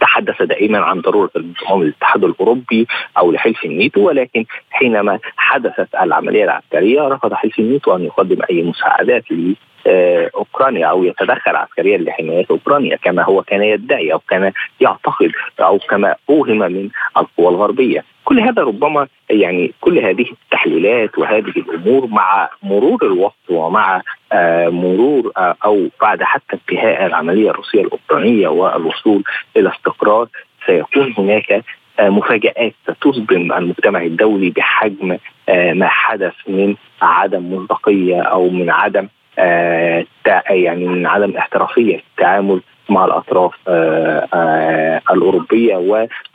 تحدث 0.01 0.41
دائما 0.41 0.79
عن 0.79 1.01
ضرورة 1.01 1.29
الانضمام 1.35 1.83
للاتحاد 1.83 2.23
الأوروبي 2.23 2.87
أو 3.17 3.31
لحلف 3.31 3.65
النيتو 3.65 4.07
ولكن 4.07 4.45
حينما 4.71 5.19
حدثت 5.37 5.95
العملية 6.01 6.43
العسكرية 6.43 7.07
رفض 7.07 7.33
حلف 7.33 7.59
النيتو 7.59 7.95
أن 7.95 8.03
يقدم 8.05 8.37
أي 8.49 8.63
مساعدات 8.63 9.23
اوكرانيا 10.35 10.87
أو 10.87 11.03
يتدخل 11.03 11.55
عسكريا 11.55 11.97
لحماية 11.97 12.45
أوكرانيا 12.51 12.95
كما 12.95 13.23
هو 13.23 13.41
كان 13.41 13.63
يدعي 13.63 14.13
أو 14.13 14.19
كان 14.19 14.51
يعتقد 14.81 15.31
أو 15.59 15.79
كما 15.79 16.15
أوهم 16.29 16.57
من 16.57 16.89
القوى 17.17 17.47
الغربية. 17.49 18.03
كل 18.25 18.39
هذا 18.39 18.63
ربما 18.63 19.07
يعني 19.29 19.73
كل 19.81 19.97
هذه 19.99 20.25
التحليلات 20.31 21.17
وهذه 21.17 21.53
الأمور 21.57 22.07
مع 22.07 22.49
مرور 22.63 22.99
الوقت 23.03 23.49
ومع 23.49 24.01
آه 24.31 24.69
مرور 24.69 25.31
آه 25.37 25.55
أو 25.65 25.87
بعد 26.01 26.23
حتى 26.23 26.53
انتهاء 26.53 27.05
العملية 27.05 27.49
الروسية 27.49 27.81
الأوكرانية 27.81 28.47
والوصول 28.47 29.23
إلى 29.57 29.69
استقرار 29.69 30.27
سيكون 30.65 31.13
هناك 31.17 31.63
آه، 31.99 32.09
مفاجآت 32.09 32.73
ستصدم 32.83 33.53
المجتمع 33.53 34.01
الدولي 34.03 34.49
بحجم 34.49 35.17
آه، 35.49 35.73
ما 35.73 35.87
حدث 35.87 36.33
من 36.47 36.75
عدم 37.01 37.53
مصداقية 37.53 38.21
أو 38.21 38.49
من 38.49 38.69
عدم 38.69 39.07
آه، 39.39 40.05
يعني 40.49 40.87
من 40.87 41.07
عدم 41.07 41.37
احترافية 41.37 41.97
في 41.97 42.03
التعامل 42.11 42.61
مع 42.89 43.05
الأطراف 43.05 43.53
آه، 43.67 44.27
آه، 44.33 45.01
الأوروبية 45.11 45.75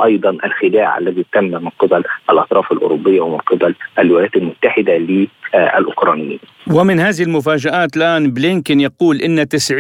وأيضا 0.01 0.31
الخداع 0.31 0.99
الذي 0.99 1.27
تم 1.33 1.45
من 1.45 1.69
قبل 1.79 2.05
الأطراف 2.31 2.73
الأوروبية 2.73 3.21
ومن 3.21 3.39
قبل 3.39 3.75
الولايات 3.99 4.37
المتحدة 4.37 4.97
للأوكرانيين. 4.97 6.39
ومن 6.71 7.01
هذه 7.01 7.23
المفاجآت 7.23 7.97
الآن 7.97 8.31
بلينكن 8.31 8.81
يقول 8.81 9.17
إن 9.17 9.47
90% 9.47 9.73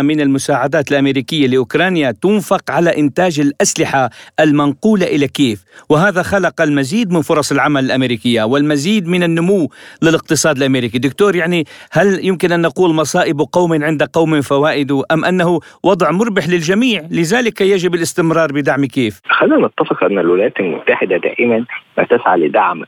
من 0.00 0.20
المساعدات 0.20 0.92
الأمريكية 0.92 1.46
لأوكرانيا 1.46 2.10
تنفق 2.22 2.70
على 2.70 2.98
إنتاج 2.98 3.40
الأسلحة 3.40 4.10
المنقولة 4.40 5.06
إلى 5.06 5.28
كيف 5.28 5.64
وهذا 5.88 6.22
خلق 6.22 6.60
المزيد 6.62 7.12
من 7.12 7.22
فرص 7.22 7.52
العمل 7.52 7.84
الأمريكية 7.84 8.42
والمزيد 8.42 9.08
من 9.08 9.22
النمو 9.22 9.70
للاقتصاد 10.02 10.56
الأمريكي. 10.56 10.98
دكتور 10.98 11.36
يعني 11.36 11.64
هل 11.92 12.26
يمكن 12.26 12.52
أن 12.52 12.62
نقول 12.62 12.94
مصائب 12.94 13.40
قوم 13.52 13.84
عند 13.84 14.02
قوم 14.02 14.40
فوائد 14.40 14.92
أم 15.12 15.24
أنه 15.24 15.60
وضع 15.82 16.10
مربح 16.10 16.48
للجميع؟ 16.48 17.02
لذلك 17.10 17.60
يجب 17.60 17.94
الاستمرار 17.94 18.52
بدعم 18.52 18.84
كيف 18.84 19.20
خلينا 19.28 19.66
نتفق 19.66 20.04
أن 20.04 20.18
الولايات 20.18 20.60
المتحدة 20.60 21.16
دائما 21.16 21.64
ما 21.98 22.04
تسعى 22.04 22.38
لدعم 22.38 22.84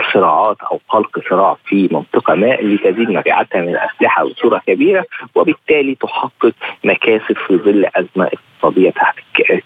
الصراعات 0.00 0.56
أو 0.62 0.80
خلق 0.88 1.18
صراع 1.30 1.56
في 1.64 1.88
منطقة 1.92 2.34
ما 2.34 2.46
لتزيد 2.46 3.10
مبيعاتها 3.10 3.60
من 3.60 3.68
الأسلحة 3.68 4.24
بصورة 4.24 4.62
كبيرة 4.66 5.04
وبالتالي 5.34 5.94
تحقق 5.94 6.52
مكاسب 6.84 7.36
في 7.46 7.56
ظل 7.56 7.86
أزمة 7.96 8.30
اقتصادية 8.32 8.92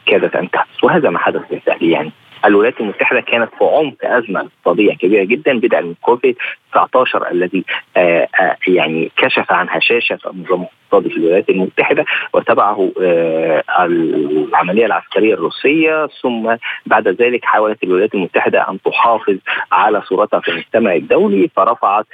كادت 0.06 0.36
ان 0.36 0.50
تحدث 0.50 0.84
وهذا 0.84 1.10
ما 1.10 1.18
حدث 1.18 1.42
بالفعل 1.50 1.82
يعني. 1.82 2.12
الولايات 2.44 2.80
المتحدة 2.80 3.20
كانت 3.20 3.50
في 3.58 3.64
عمق 3.64 3.96
أزمة 4.02 4.40
اقتصادية 4.40 4.94
كبيرة 4.94 5.24
جدا 5.24 5.58
بدءا 5.58 5.80
من 5.80 5.94
كوفيد 6.02 6.36
19 6.72 7.30
الذي 7.30 7.64
آه، 7.96 8.28
آه، 8.40 8.56
يعني 8.68 9.10
كشف 9.16 9.52
عن 9.52 9.66
هشاشه 9.70 10.18
النظام 10.26 10.66
الاقتصادي 10.92 11.10
في 11.10 11.16
الولايات 11.16 11.50
المتحدة 11.50 12.04
وتبعه 12.32 12.90
آه، 13.02 13.62
العملية 13.80 14.86
العسكرية 14.86 15.34
الروسية. 15.34 16.06
ثم 16.22 16.56
بعد 16.86 17.08
ذلك 17.08 17.44
حاولت 17.44 17.82
الولايات 17.82 18.14
المتحدة 18.14 18.68
أن 18.68 18.78
تحافظ 18.82 19.36
على 19.72 20.02
صورتها 20.02 20.40
في 20.40 20.50
المجتمع 20.50 20.94
الدولي 20.94 21.48
فرفعت 21.56 22.06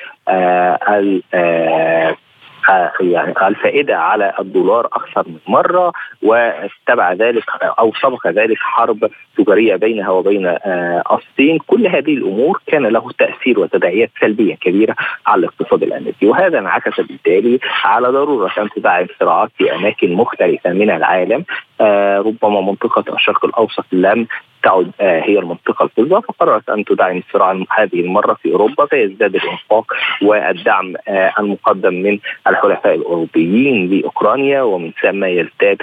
يعني 3.01 3.35
الفائدة 3.49 3.99
على 3.99 4.33
الدولار 4.39 4.87
أكثر 4.87 5.25
من 5.29 5.39
مرة 5.47 5.93
وتبع 6.23 7.13
ذلك 7.13 7.45
أو 7.79 7.93
سبق 8.03 8.27
ذلك 8.27 8.57
حرب 8.59 9.11
تجارية 9.39 9.77
بينها 9.77 10.11
وبين 10.11 10.47
آه، 10.47 11.03
الصين. 11.13 11.59
كل 11.67 11.87
هذه 11.87 12.15
الأمور 12.15 12.61
كان 12.67 12.87
له 12.87 13.11
تأثير 13.19 13.61
وتداعيات 13.61 14.11
سلبية 14.21 14.55
كبيرة 14.55 14.95
على 15.27 15.39
الاقتصاد 15.39 15.83
الأمريكي. 15.83 16.27
وهذا 16.27 16.59
انعكس 16.59 17.01
بالتالي 17.01 17.59
على 17.85 18.09
ضرورة 18.09 18.53
ان 18.59 18.69
تدعم 18.77 19.07
صراعات 19.21 19.51
في 19.59 19.75
أماكن 19.75 20.13
مختلفة 20.13 20.71
من 20.73 20.91
العالم. 20.91 21.45
آه، 21.81 22.19
ربما 22.19 22.61
منطقة 22.61 23.15
الشرق 23.15 23.45
الأوسط 23.45 23.85
لم 23.93 24.27
تعد 24.65 24.91
آه، 25.01 25.21
هي 25.21 25.39
المنطقة 25.39 25.85
الفضة 25.85 26.21
فقررت 26.21 26.69
أن 26.69 26.85
تدعم 26.85 27.19
الصراع 27.19 27.53
هذه 27.53 28.01
المرة 28.01 28.35
في 28.43 28.53
أوروبا 28.53 28.87
فيزداد 28.87 29.35
الإنفاق 29.35 29.93
والدعم 30.23 30.95
آه، 31.09 31.33
المقدم 31.39 31.95
من 31.95 32.19
الحلفاء 32.47 32.95
الأوروبيين 32.95 33.91
لأوكرانيا 33.91 34.63
ومن 34.63 34.93
ثم 35.03 35.25
يزداد 35.25 35.79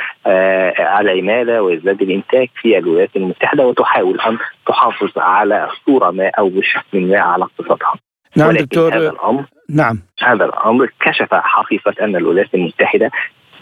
العمالة 0.99 1.61
ويزداد 1.61 2.01
الإنتاج 2.01 2.47
في 2.61 2.77
الولايات 2.77 3.15
المتحدة 3.15 3.67
وتحاول 3.67 4.21
أن 4.21 4.37
تحافظ 4.67 5.11
على 5.17 5.69
صورة 5.85 6.11
ما 6.11 6.31
أو 6.39 6.49
بشكل 6.49 7.01
ما 7.01 7.19
على 7.19 7.43
اقتصادها. 7.43 7.93
نعم 8.35 8.51
دكتور. 8.51 8.93
هذا 8.93 9.09
الأمر 9.09 9.45
نعم. 9.69 9.99
هذا 10.23 10.45
الأمر 10.45 10.91
كشف 11.01 11.33
حقيقة 11.33 11.93
أن 12.01 12.15
الولايات 12.15 12.55
المتحدة 12.55 13.11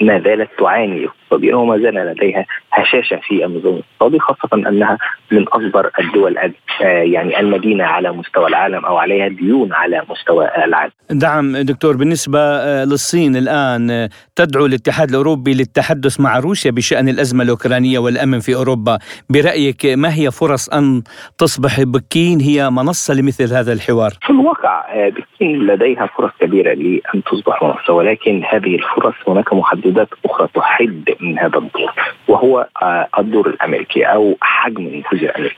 ما 0.02 0.20
زالت 0.20 0.50
تعاني 0.60 1.08
اقتصاديا 1.30 1.56
وما 1.56 1.78
زال 1.78 1.96
لديها 1.96 2.46
هشاشة 2.72 3.20
في 3.24 3.46
النظام 3.46 3.74
الاقتصادي 3.74 4.20
خاصة 4.20 4.70
أنها 4.70 4.98
من 5.32 5.42
أكبر 5.42 5.92
الدول 6.00 6.38
آه، 6.38 6.54
يعني 6.86 7.40
المدينة 7.40 7.84
على 7.84 8.12
مستوى 8.12 8.48
العالم 8.48 8.86
أو 8.86 8.98
عليها 8.98 9.28
ديون 9.28 9.74
على 9.74 10.02
مستوى 10.10 10.46
العالم. 10.66 10.92
نعم 11.22 11.58
دكتور 11.58 11.98
بالنسبة 11.98 12.40
آه، 12.40 12.86
للصين 12.86 13.36
الآن 13.36 13.92
آه، 13.92 14.10
تدعو 14.36 14.66
الاتحاد 14.66 15.10
الأوروبي 15.10 15.54
للتحدث 15.54 16.20
مع 16.20 16.40
روسيا 16.40 16.72
بشأن 16.72 17.10
الأزمة 17.10 17.44
الأوكرانية 17.44 18.00
والأمن 18.00 18.40
في 18.40 18.56
أوروبا، 18.56 18.98
برأيك 19.30 19.86
ما 19.86 20.14
هي 20.14 20.32
فرص 20.32 20.70
أن 20.70 21.04
تصبح 21.38 21.82
بكين 21.84 22.40
هي 22.40 22.70
منصة 22.70 23.14
لمثل 23.14 23.54
هذا 23.54 23.74
الحوار؟ 23.74 24.12
في 24.22 24.30
الواقع 24.30 25.10
بكين 25.10 25.68
لديها 25.68 26.10
فرص 26.18 26.32
كبيرة 26.40 26.74
لأن 26.74 27.24
تصبح 27.24 27.64
منصة 27.64 27.94
ولكن 27.94 28.44
هذه 28.52 28.76
الفرص 28.76 29.16
هناك 29.28 29.54
محددات 29.54 30.10
أخرى 30.26 30.48
تحد 30.56 31.04
من 31.20 31.40
هذا 31.40 31.58
الدور 31.58 31.94
وهو 32.28 32.68
آه، 32.82 33.08
الدور 33.20 33.48
الأمريكي 33.48 34.04
أو 34.04 34.38
حجم 34.42 34.88
النفوذ 34.88 35.24
الأمريكي 35.24 35.56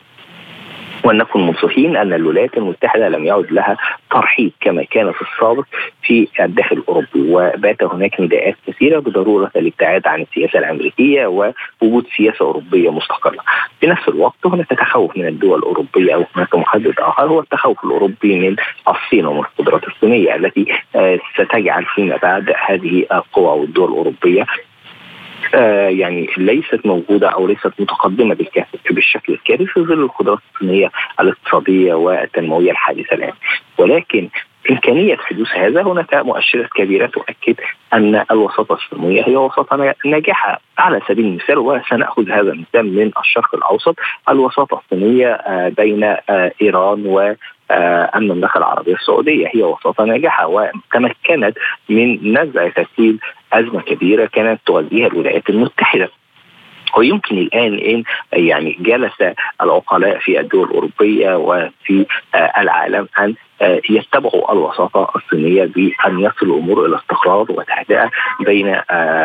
ولنكن 1.03 1.39
منصفين 1.39 1.95
أن 1.97 2.13
الولايات 2.13 2.57
المتحدة 2.57 3.09
لم 3.09 3.25
يعد 3.25 3.51
لها 3.51 3.77
ترحيب 4.11 4.51
كما 4.61 4.83
كان 4.83 5.11
في 5.11 5.21
السابق 5.21 5.65
في 6.03 6.27
الداخل 6.39 6.77
الأوروبي 6.77 7.07
وبات 7.15 7.83
هناك 7.83 8.21
نداءات 8.21 8.55
كثيرة 8.67 8.99
بضرورة 8.99 9.51
الابتعاد 9.55 10.07
عن 10.07 10.21
السياسة 10.21 10.59
الأمريكية 10.59 11.27
ووجود 11.27 12.05
سياسة 12.17 12.45
أوروبية 12.45 12.89
مستقلة. 12.89 13.39
في 13.79 13.87
نفس 13.87 14.07
الوقت 14.07 14.45
هناك 14.45 14.67
تخوف 14.67 15.17
من 15.17 15.27
الدول 15.27 15.59
الأوروبية 15.59 16.15
أو 16.15 16.25
هناك 16.35 16.55
محدد 16.55 16.93
آخر 16.99 17.23
هو 17.23 17.39
التخوف 17.39 17.85
الأوروبي 17.85 18.39
من 18.39 18.55
الصين 18.87 19.25
ومن 19.25 19.39
القدرات 19.39 19.87
الصينية 19.87 20.35
التي 20.35 20.65
آه، 20.95 21.19
ستجعل 21.33 21.85
فيما 21.85 22.17
بعد 22.17 22.53
هذه 22.67 23.05
القوى 23.11 23.59
والدول 23.59 23.89
الأوروبية 23.91 24.45
يعني 25.89 26.29
ليست 26.37 26.85
موجودة 26.85 27.29
أو 27.29 27.47
ليست 27.47 27.71
متقدمة 27.79 28.37
بالشكل 28.89 29.33
الكافي 29.33 29.65
في 29.65 29.81
ظل 29.81 30.03
القدرات 30.03 30.39
الصينية 30.53 30.91
الاقتصادية 31.19 31.93
والتنموية 31.93 32.71
الحادثه 32.71 33.15
الآن. 33.15 33.33
ولكن 33.77 34.29
إمكانية 34.71 35.17
حدوث 35.17 35.47
هذا 35.55 35.81
هناك 35.81 36.13
مؤشرات 36.15 36.69
كبيرة 36.75 37.05
تؤكد 37.05 37.55
أن 37.93 38.25
الوساطة 38.31 38.73
الصينية 38.73 39.23
هي 39.27 39.35
وساطة 39.35 39.95
ناجحة. 40.05 40.61
على 40.77 41.01
سبيل 41.07 41.25
المثال 41.25 41.57
وسنأخذ 41.57 42.29
هذا 42.29 42.51
المثال 42.51 42.95
من 42.95 43.11
الشرق 43.19 43.55
الأوسط 43.55 43.95
الوساطة 44.29 44.81
الصينية 44.83 45.27
آه، 45.33 45.69
بين 45.69 46.03
آه، 46.03 46.51
إيران 46.61 47.05
و 47.05 47.35
المملكة 48.15 48.57
العربية 48.57 48.93
السعودية. 48.93 49.47
هي 49.55 49.63
وساطة 49.63 50.03
ناجحة 50.03 50.47
وتمكنت 50.47 51.57
من 51.89 52.37
نزع 52.37 52.69
تسهيل 52.69 53.19
أزمة 53.53 53.81
كبيرة 53.81 54.25
كانت 54.25 54.59
تواجهها 54.65 55.07
الولايات 55.07 55.49
المتحدة. 55.49 56.09
ويمكن 56.97 57.37
الآن 57.37 57.73
إن 57.73 58.03
يعني 58.33 58.77
جلس 58.79 59.13
العقلاء 59.61 60.19
في 60.19 60.39
الدول 60.39 60.67
الأوروبية 60.69 61.35
وفي 61.37 62.05
العالم 62.35 63.07
أن 63.19 63.35
يتبعوا 63.89 64.51
الوساطة 64.51 65.11
الصينية 65.15 65.65
بأن 65.65 66.19
يصل 66.19 66.45
الأمور 66.45 66.85
إلى 66.85 66.95
استقرار 66.95 67.45
وتهدئه 67.49 68.09
بين 68.39 68.81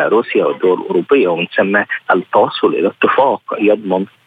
روسيا 0.07 0.45
والدول 0.45 0.79
الأوروبية 0.79 1.27
ومن 1.27 1.47
ثم 1.57 1.83
التوصل 2.11 2.67
إلى 2.67 2.87
اتفاق 2.87 3.41
يضمن 3.59 4.05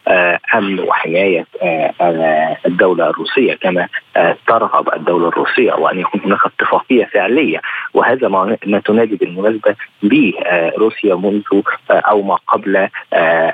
أمن 0.55 0.79
وحماية 0.79 1.45
آه، 1.61 1.93
آه، 2.01 2.57
الدولة 2.65 3.09
الروسية 3.09 3.53
كما 3.53 3.87
ترغب 4.47 4.93
الدولة 4.93 5.27
الروسية 5.27 5.73
وأن 5.73 5.99
يكون 5.99 6.21
هناك 6.25 6.39
اتفاقية 6.45 7.05
فعلية. 7.05 7.61
وهذا 7.93 8.27
ما 8.27 8.57
تنادي 8.85 9.15
بالمناسبة 9.15 9.75
به 10.03 10.33
روسيا 10.77 11.15
منذ 11.15 11.41
أو 11.91 12.21
ما 12.21 12.35
قبل 12.47 12.87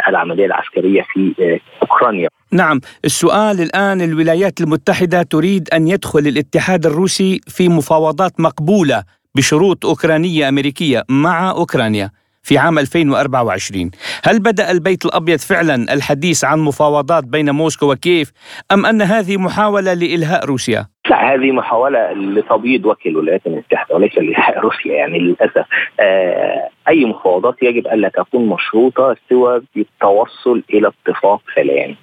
العملية 0.07 0.45
العسكرية 0.45 1.01
في 1.13 1.59
أوكرانيا. 1.81 2.29
نعم 2.51 2.79
السؤال 3.05 3.61
الآن 3.61 4.01
الولايات 4.01 4.61
المتحدة 4.61 5.23
تريد 5.23 5.69
أن 5.73 5.87
يدخل 5.87 6.19
الاتحاد 6.19 6.85
الروسي 6.85 7.41
في 7.47 7.69
مفاوضات 7.69 8.39
مقبولة 8.39 9.03
بشروط 9.35 9.85
أوكرانية 9.85 10.49
أمريكية 10.49 11.03
مع 11.09 11.51
أوكرانيا. 11.51 12.11
في 12.47 12.57
عام 12.57 12.79
2024 12.79 13.91
هل 14.23 14.39
بدأ 14.39 14.71
البيت 14.71 15.05
الأبيض 15.05 15.39
فعلا 15.39 15.93
الحديث 15.93 16.45
عن 16.45 16.59
مفاوضات 16.59 17.23
بين 17.23 17.49
موسكو 17.49 17.91
وكيف 17.91 18.31
أم 18.71 18.85
أن 18.85 19.01
هذه 19.01 19.37
محاولة 19.37 19.93
لإلهاء 19.93 20.45
روسيا؟ 20.45 20.87
لا 21.09 21.33
هذه 21.33 21.51
محاولة 21.51 22.13
لتبييض 22.13 22.85
وجه 22.85 23.09
الولايات 23.09 23.41
المتحدة 23.47 23.95
وليس 23.95 24.17
لإلهاء 24.17 24.59
روسيا. 24.59 24.93
يعني 24.93 25.19
للأسف 25.19 25.65
آه 25.99 26.69
أي 26.87 27.05
مفاوضات 27.05 27.55
يجب 27.61 27.87
ألا 27.87 28.09
تكون 28.09 28.45
مشروطة 28.45 29.15
سوى 29.29 29.61
بالتوصل 29.75 30.63
إلى 30.73 30.91
اتفاق 31.07 31.41
سلام. 31.55 31.95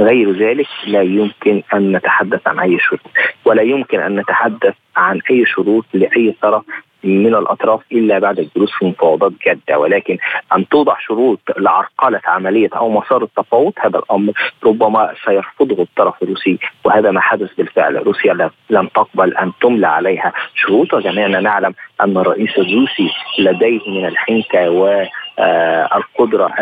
غير 0.00 0.32
ذلك 0.32 0.66
لا 0.86 1.02
يمكن 1.02 1.62
أن 1.74 1.96
نتحدث 1.96 2.40
عن 2.46 2.58
أي 2.58 2.78
شروط 2.78 3.00
ولا 3.44 3.62
يمكن 3.62 4.00
أن 4.00 4.16
نتحدث 4.16 4.74
عن 4.96 5.20
أي 5.30 5.44
شروط 5.46 5.84
لأي 5.94 6.34
طرف 6.42 6.64
من 7.04 7.34
الأطراف 7.34 7.80
إلا 7.92 8.18
بعد 8.18 8.38
الجلوس 8.38 8.72
في 8.78 8.84
مفاوضات 8.84 9.32
جادة. 9.46 9.78
ولكن 9.78 10.18
أن 10.56 10.68
توضع 10.68 10.96
شروط 10.98 11.40
لعرقلة 11.56 12.20
عملية 12.24 12.70
أو 12.76 12.90
مسار 12.90 13.22
التفاوض 13.22 13.72
هذا 13.78 13.98
الأمر 13.98 14.32
ربما 14.64 15.14
سيرفضه 15.24 15.82
الطرف 15.82 16.22
الروسي 16.22 16.58
وهذا 16.84 17.10
ما 17.10 17.20
حدث 17.20 17.54
بالفعل. 17.54 17.96
روسيا 17.96 18.50
لم 18.70 18.86
تقبل 18.86 19.36
أن 19.36 19.52
تملى 19.60 19.86
عليها 19.86 20.32
شروط. 20.54 20.94
وجميعنا 20.94 21.40
نعلم 21.40 21.74
أن 22.00 22.16
الرئيس 22.16 22.58
الروسي 22.58 23.10
لديه 23.38 23.90
من 23.90 24.06
الحنكة 24.06 24.70
والقدرة 24.70 26.54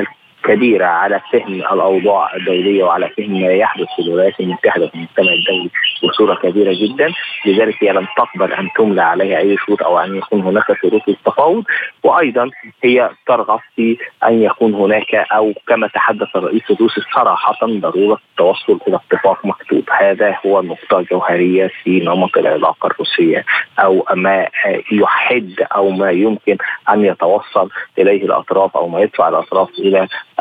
كبيرة 0.45 0.87
على 0.87 1.21
فهم 1.33 1.55
الأوضاع 1.55 2.37
الدولية 2.37 2.85
وعلى 2.85 3.09
فهم 3.09 3.43
ما 3.43 3.53
يحدث 3.53 3.87
في 3.97 4.03
الولايات 4.03 4.41
المتحدة 4.41 4.89
في 4.89 4.95
المجتمع 4.95 5.33
الدولي 5.33 5.71
بصورة 6.05 6.35
كبيرة 6.35 6.73
جدا. 6.73 7.13
لذلك 7.47 7.85
هي 7.85 7.93
لم 7.93 8.07
تقبل 8.17 8.53
أن 8.53 8.69
تملى 8.77 9.03
عليها 9.03 9.39
أي 9.39 9.57
شروط 9.67 9.83
أو 9.83 9.99
أن 9.99 10.17
يكون 10.17 10.41
هناك 10.41 10.65
شروط 10.83 11.09
للتفاوض. 11.09 11.65
وأيضا 12.03 12.51
هي 12.85 13.11
ترغب 13.27 13.61
في 13.77 13.97
أن 14.25 14.43
يكون 14.43 14.75
هناك 14.75 15.15
أو 15.15 15.53
كما 15.67 15.87
تحدث 15.87 16.37
الرئيس 16.37 16.71
الروسي 16.71 17.01
صراحة 17.15 17.67
ضرورة 17.67 18.19
التوصل 18.31 18.81
إلى 18.89 18.97
اتفاق 18.97 19.47
مكتوب. 19.47 19.83
هذا 19.91 20.39
هو 20.47 20.61
النقطه 20.61 20.99
الجوهريه 20.99 21.71
في 21.85 22.01
نمط 22.01 22.39
العلاقة 22.39 22.87
الروسية 22.87 23.45
أو 23.79 24.07
ما 24.15 24.49
يحد 24.93 25.55
أو 25.77 25.91
ما 25.91 26.11
يمكن 26.11 26.57
أن 26.91 27.05
يتوصل 27.05 27.69
إليه 27.99 28.25
الأطراف 28.25 28.77
أو 28.77 28.89
ما 28.89 29.01
يدفع 29.01 29.29
الأطراف 29.29 29.69
إلى 29.79 29.99
آه 30.01 30.32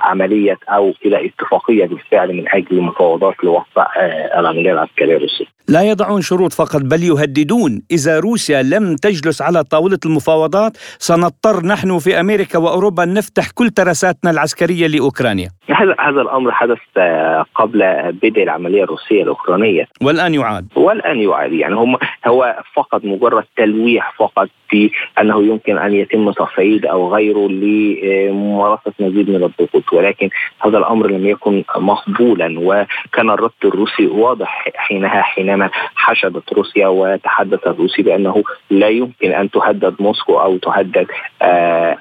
عملية 0.00 0.58
أو 0.68 0.94
إلى 1.06 1.26
اتفاقية 1.26 1.86
بالفعل 1.86 2.36
من 2.36 2.44
أجل 2.48 2.80
مفاوضات 2.80 3.34
لوقف 3.44 3.78
آه 3.78 4.40
العملية 4.40 4.72
العسكريه 4.72 5.16
الروسيه. 5.16 5.44
لا 5.68 5.82
يضعون 5.82 6.20
شروط 6.20 6.52
فقط 6.52 6.80
بل 6.82 7.02
يهددون 7.02 7.82
إذا 7.90 8.20
روسيا 8.20 8.62
لم 8.62 8.96
تجلس 8.96 9.42
على 9.42 9.64
طاولة 9.64 9.98
المفاوضات 10.06 10.76
سنضطر 10.98 11.66
نحن 11.66 11.98
في 11.98 12.20
أمريكا 12.20 12.58
وأوروبا 12.58 13.04
نفتح 13.04 13.50
كل 13.50 13.70
ترساتنا 13.70 14.30
العسكرية 14.30 14.86
لأوكرانيا. 14.86 15.48
هذا 15.68 15.94
هذا 16.00 16.20
الأمر 16.20 16.52
حدث 16.52 16.78
آه، 16.96 17.44
قبل 17.54 17.78
بدء 18.22 18.42
العملية 18.42 18.84
الروسية 18.84 19.22
الأوكرانية. 19.22 19.84
والآن 20.02 20.34
يعاد. 20.34 20.68
والآن 20.76 21.20
يعاد 21.20 21.52
يعني 21.52 21.74
هم 21.74 21.96
هو 22.26 22.62
فقط 22.76 23.04
مجرد 23.04 23.44
تلويح 23.56 24.14
فقط 24.18 24.48
في 24.70 24.90
انه 25.20 25.42
يمكن 25.42 25.78
أن 25.78 25.94
يتم 25.94 26.30
تصعيد 26.30 26.86
أو 26.86 27.14
غيره 27.14 27.48
لممارسة 27.48 28.89
مزيد 29.00 29.30
من 29.30 29.44
الضغوط 29.44 29.92
ولكن 29.92 30.30
هذا 30.60 30.78
الأمر 30.78 31.06
لم 31.06 31.26
يكن 31.26 31.64
مقبولا 31.76 32.54
وكان 32.58 33.30
الرد 33.30 33.50
الروسي 33.64 34.06
واضح 34.06 34.68
حينها 34.76 35.22
حينما 35.22 35.70
حشدت 35.94 36.52
روسيا 36.52 36.86
وتحدث 36.86 37.66
الروسي 37.66 38.02
بأنه 38.02 38.42
لا 38.70 38.88
يمكن 38.88 39.32
أن 39.32 39.50
تهدد 39.50 39.94
موسكو 40.00 40.40
أو 40.40 40.56
تهدد 40.56 41.06
آه 41.42 41.96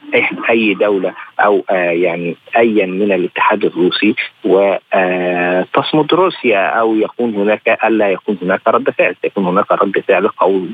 أي 0.49 0.73
دولة 0.73 1.13
أو 1.39 1.63
آه 1.69 1.73
يعني 1.91 2.35
ايا 2.57 2.85
من 2.85 3.11
الاتحاد 3.11 3.65
الروسي 3.65 4.15
وتصمد 4.43 6.13
روسيا 6.13 6.65
أو 6.67 6.95
يكون 6.95 7.35
هناك 7.35 7.79
ألا 7.83 8.09
يكون 8.09 8.37
هناك 8.41 8.61
رد 8.67 8.89
فعل 8.89 9.15
سيكون 9.21 9.45
هناك 9.45 9.71
رد 9.71 10.03
فعل 10.07 10.27
قوي 10.27 10.69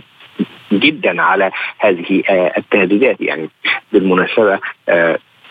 جدا 0.71 1.21
على 1.21 1.51
هذه 1.79 2.23
التهديدات 2.57 3.21
يعني 3.21 3.49
بالمناسبة 3.93 4.59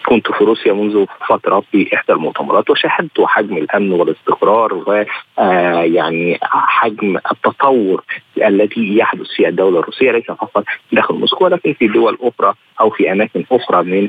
كنت 0.07 0.33
في 0.33 0.45
روسيا 0.45 0.73
منذ 0.73 1.05
فترة 1.29 1.63
في 1.73 1.95
إحدى 1.95 2.13
المؤتمرات 2.13 2.71
وشاهدت 2.71 3.21
حجم 3.21 3.57
الأمن 3.57 3.93
والاستقرار 3.93 4.75
ويعني 4.75 6.39
حجم 6.43 7.17
التطور 7.17 8.05
الذي 8.45 8.97
يحدث 8.99 9.27
في 9.37 9.49
الدولة 9.49 9.79
الروسية 9.81 10.11
ليس 10.13 10.27
فقط 10.27 10.65
داخل 10.93 11.15
موسكو 11.15 11.45
ولكن 11.45 11.73
في 11.73 11.87
دول 11.87 12.19
أخرى 12.21 12.55
أو 12.81 12.91
في 12.91 13.13
أماكن 13.13 13.45
أخرى 13.53 13.83
من 13.83 14.09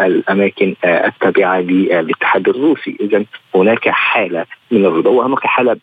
الأماكن 0.00 0.74
التابعة 0.84 1.60
للاتحاد 1.60 2.48
الروسي، 2.48 2.96
اذا 3.00 3.24
هناك 3.54 3.88
حالة 3.88 4.44
من 4.70 4.86
الرضا 4.86 5.10
وهناك 5.10 5.46
حالة 5.46 5.76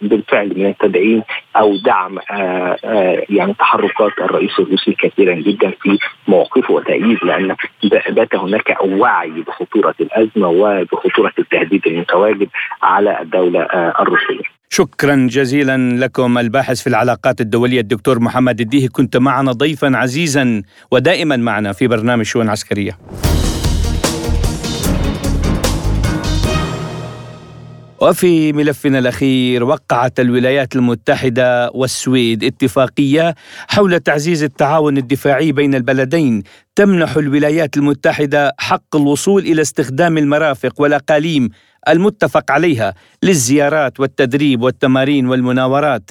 بالفعل 0.00 0.52
من 0.56 0.66
التدعيم 0.66 1.22
أو 1.56 1.76
دعم 1.76 2.18
يعني 3.30 3.54
تحركات 3.54 4.12
الرئيس 4.18 4.58
الروسي 4.58 4.92
كثيرا 4.92 5.34
جدا 5.34 5.70
في 5.82 5.98
مواقفه 6.28 6.74
وتأييد 6.74 7.18
لأن 7.24 7.56
بات 8.08 8.34
هناك 8.34 8.76
وعي 8.80 9.30
بخطورة 9.30 9.94
الأزمة 10.00 10.48
وبخطورة 10.48 11.32
التهديد 11.38 11.86
المتواجد 11.86 12.48
على 12.82 13.20
الدولة 13.20 13.62
الروسية. 14.00 14.57
شكرا 14.70 15.28
جزيلا 15.30 16.04
لكم 16.04 16.38
الباحث 16.38 16.80
في 16.80 16.86
العلاقات 16.86 17.40
الدولية 17.40 17.80
الدكتور 17.80 18.18
محمد 18.20 18.60
الديهي 18.60 18.88
كنت 18.88 19.16
معنا 19.16 19.52
ضيفا 19.52 19.96
عزيزا 19.96 20.62
ودائما 20.90 21.36
معنا 21.36 21.72
في 21.72 21.86
برنامج 21.86 22.24
شؤون 22.24 22.48
عسكرية. 22.48 22.98
وفي 28.00 28.52
ملفنا 28.52 28.98
الأخير 28.98 29.64
وقعت 29.64 30.20
الولايات 30.20 30.76
المتحدة 30.76 31.70
والسويد 31.74 32.44
اتفاقية 32.44 33.34
حول 33.68 34.00
تعزيز 34.00 34.42
التعاون 34.42 34.98
الدفاعي 34.98 35.52
بين 35.52 35.74
البلدين 35.74 36.42
تمنح 36.76 37.16
الولايات 37.16 37.76
المتحدة 37.76 38.52
حق 38.58 38.96
الوصول 38.96 39.42
إلى 39.42 39.62
استخدام 39.62 40.18
المرافق 40.18 40.80
والأقاليم 40.80 41.48
المتفق 41.88 42.50
عليها 42.50 42.94
للزيارات 43.22 44.00
والتدريب 44.00 44.62
والتمارين 44.62 45.28
والمناورات 45.28 46.10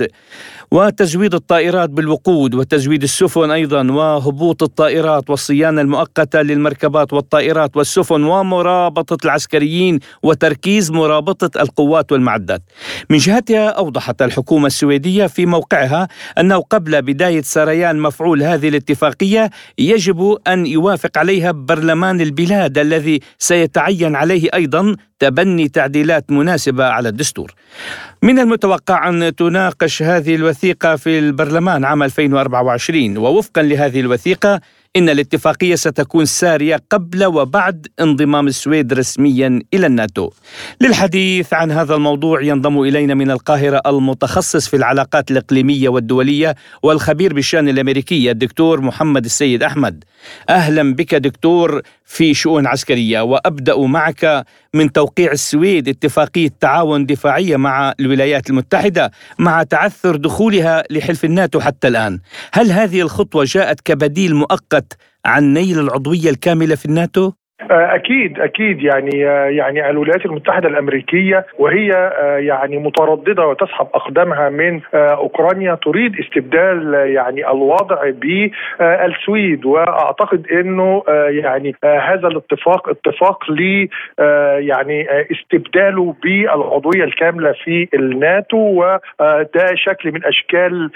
وتزويد 0.72 1.34
الطائرات 1.34 1.90
بالوقود 1.90 2.56
وتزويد 2.56 3.04
السفن 3.04 3.52
أيضا 3.52 3.92
وهبوط 3.92 4.64
الطائرات 4.64 5.30
والصيانة 5.30 5.82
المؤقتة 5.82 6.42
للمركبات 6.42 7.14
والطائرات 7.14 7.78
والسفن 7.78 8.24
ومرابطة 8.24 9.18
العسكريين 9.26 10.00
وتركيز 10.24 10.92
مرابطة 10.92 11.62
القوات 11.62 12.12
والمعدات. 12.12 12.62
من 13.10 13.18
جهتها 13.18 13.70
أوضحت 13.70 14.22
الحكومة 14.22 14.68
السويدية 14.68 15.28
في 15.28 15.46
موقعها 15.46 16.08
أنه 16.40 16.58
قبل 16.58 17.02
بداية 17.02 17.42
سريان 17.42 18.00
مفعول 18.00 18.44
هذه 18.44 18.70
الاتفاقية 18.70 19.50
يجب 19.78 20.38
أن 20.48 20.66
يوافق 20.66 21.18
عليها 21.18 21.52
برلمان 21.52 22.22
البلاد 22.22 22.78
الذي 22.78 23.20
سيتعين 23.40 24.16
عليه 24.16 24.50
أيضا 24.54 24.96
تبني 25.20 25.57
تعديلات 25.66 26.32
مناسبة 26.32 26.86
على 26.86 27.10
الدستور. 27.10 27.54
من 28.22 28.40
المتوقع 28.40 29.10
أن 29.10 29.36
تناقش 29.36 30.04
هذه 30.04 30.36
الوثيقة 30.36 30.96
في 30.96 31.20
البرلمان 31.20 31.86
عام 31.86 32.04
2024 32.04 33.18
ووفقا 33.18 33.62
لهذه 33.62 34.00
الوثيقة 34.00 34.62
إن 34.96 35.10
الاتفاقية 35.10 35.76
ستكون 35.76 36.26
سارية 36.26 36.84
قبل 36.90 37.26
وبعد 37.26 37.88
انضمام 38.00 38.48
السويد 38.48 38.94
رسميا 38.94 39.62
إلى 39.74 39.88
الناتو. 39.88 40.30
للحديث 40.82 41.54
عن 41.54 41.72
هذا 41.72 41.96
الموضوع 41.96 42.42
ينضم 42.42 42.82
إلينا 42.82 43.14
من 43.14 43.32
القاهرة 43.32 43.82
المتخصص 43.86 44.68
في 44.68 44.76
العلاقات 44.78 45.32
الإقليمية 45.32 45.90
والدولية 45.90 46.56
والخبير 46.84 47.34
بالشأن 47.34 47.70
الأمريكية 47.70 48.32
الدكتور 48.32 48.82
محمد 48.82 49.26
السيد 49.26 49.64
أحمد. 49.64 50.04
أهلا 50.50 50.94
بك 50.94 51.16
دكتور. 51.16 51.82
في 52.08 52.34
شؤون 52.34 52.68
عسكرية 52.68 53.22
وأبدأ 53.22 53.78
معك 53.78 54.46
من 54.74 54.92
توقيع 54.92 55.32
السويد 55.32 55.90
اتفاقية 55.90 56.50
تعاون 56.60 57.06
دفاعية 57.06 57.58
مع 57.58 57.94
الولايات 58.00 58.50
المتحدة 58.50 59.12
مع 59.40 59.64
تعثر 59.64 60.16
دخولها 60.16 60.84
لحلف 60.90 61.26
الناتو 61.26 61.60
حتى 61.60 61.88
الآن 61.88 62.20
هل 62.54 62.72
هذه 62.72 63.02
الخطوة 63.02 63.44
جاءت 63.48 63.82
كبديل 63.82 64.36
مؤقت 64.36 64.94
عن 65.26 65.54
نيل 65.54 65.80
العضوية 65.80 66.30
الكاملة 66.30 66.76
في 66.76 66.86
الناتو؟ 66.86 67.32
أكيد 67.62 68.40
أكيد. 68.40 68.84
يعني 68.84 69.20
يعني 69.58 69.90
الولايات 69.90 70.26
المتحدة 70.26 70.70
الأمريكية 70.70 71.46
وهي 71.60 72.12
يعني 72.40 72.78
مترددة 72.78 73.48
وتسحب 73.48 73.88
أقدامها 73.94 74.50
من 74.50 74.82
أوكرانيا 74.94 75.76
تريد 75.76 76.20
استبدال 76.20 76.94
يعني 76.94 77.52
الوضع 77.52 78.10
بالسويد. 78.10 79.66
وأعتقد 79.66 80.48
إنه 80.52 81.04
يعني 81.30 81.76
هذا 81.84 82.28
الاتفاق 82.28 82.90
اتفاق 82.90 83.52
ل 83.52 83.88
يعني 84.60 85.08
استبداله 85.32 86.16
بالعضويه 86.24 87.04
الكاملة 87.04 87.52
في 87.64 87.88
الناتو. 87.94 88.58
وده 88.58 89.68
شكل 89.76 90.12
من 90.12 90.26
أشكال 90.26 90.90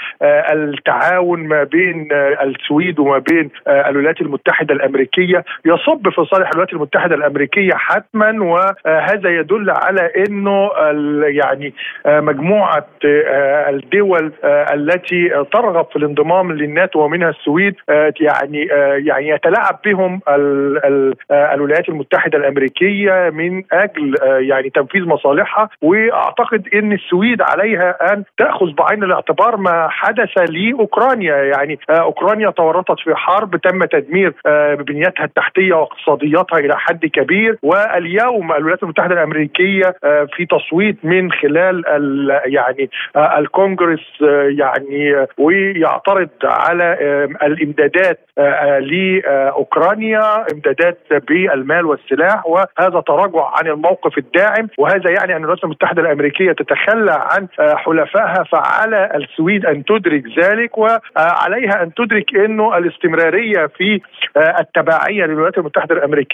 التعاون 0.51 1.39
ما 1.47 1.63
بين 1.63 2.07
السويد 2.41 2.99
وما 2.99 3.17
بين 3.17 3.49
الولايات 3.67 4.21
المتحدة 4.21 4.73
الأمريكية. 4.73 5.43
يصب 5.65 6.09
في 6.09 6.25
صالح 6.25 6.50
الولايات 6.51 6.73
المتحدة 6.73 7.15
الأمريكية 7.15 7.73
حتما 7.73 8.43
وهذا 8.43 9.29
يدل 9.29 9.69
على 9.69 10.11
إنه 10.27 10.69
يعني 11.27 11.73
مجموعة 12.05 12.85
الدول 13.69 14.31
التي 14.43 15.45
ترغب 15.53 15.85
في 15.85 15.95
الانضمام 15.95 16.51
للناتو 16.51 16.99
ومنها 16.99 17.29
السويد 17.29 17.75
يعني 18.19 18.65
يعني 19.05 19.29
يتلاعب 19.29 19.79
بهم 19.85 20.21
الولايات 21.31 21.89
المتحدة 21.89 22.37
الأمريكية 22.37 23.29
من 23.33 23.63
أجل 23.71 24.15
يعني 24.49 24.69
تنفيذ 24.69 25.05
مصالحها. 25.05 25.69
وأعتقد 25.81 26.67
إن 26.73 26.93
السويد 26.93 27.41
عليها 27.41 28.13
أن 28.13 28.23
تأخذ 28.37 28.71
بعين 28.73 29.03
الاعتبار 29.03 29.57
ما 29.57 29.87
حدث 29.89 30.29
لأوكرانيا. 30.49 31.35
يعني 31.35 31.79
أوكرانيا 31.89 32.49
تورطت 32.49 32.99
في 32.99 33.15
حرب 33.15 33.55
تم 33.55 33.83
تدمير 33.83 34.33
بنيتها 34.79 35.23
التحتية 35.23 35.73
واقتصادياتها 36.41 36.59
إلى 36.59 36.77
حد 36.77 37.05
كبير 37.05 37.57
واليوم 37.63 38.51
الولايات 38.51 38.83
المتحدة 38.83 39.13
الأمريكية 39.13 39.95
في 40.35 40.45
تصويت 40.45 40.97
من 41.03 41.31
خلال 41.31 41.83
يعني 42.45 42.89
الكونغرس 43.15 44.21
يعني 44.59 45.25
ويعترض 45.37 46.29
على 46.43 46.97
الإمدادات 47.43 48.19
لأوكرانيا 48.79 50.45
إمدادات 50.53 50.99
بالمال 51.27 51.85
والسلاح 51.85 52.45
وهذا 52.47 53.01
تراجع 53.07 53.51
عن 53.59 53.67
الموقف 53.67 54.17
الداعم 54.17 54.67
وهذا 54.77 55.11
يعني 55.11 55.35
أن 55.35 55.37
الولايات 55.37 55.63
المتحدة 55.63 56.01
الأمريكية 56.01 56.51
تتخلى 56.51 57.27
عن 57.31 57.47
حلفائها 57.59 58.43
فعلى 58.51 59.09
السويد 59.15 59.65
أن 59.65 59.85
تدرك 59.85 60.23
ذلك 60.39 60.77
وعليها 60.77 61.83
أن 61.83 61.93
تدرك 61.93 62.35
إنه 62.35 62.77
الاستمرارية 62.77 63.67
في 63.77 64.01
التبعية 64.59 65.25
للولايات 65.25 65.57
المتحدة 65.57 65.95
الأمريكية. 65.95 66.30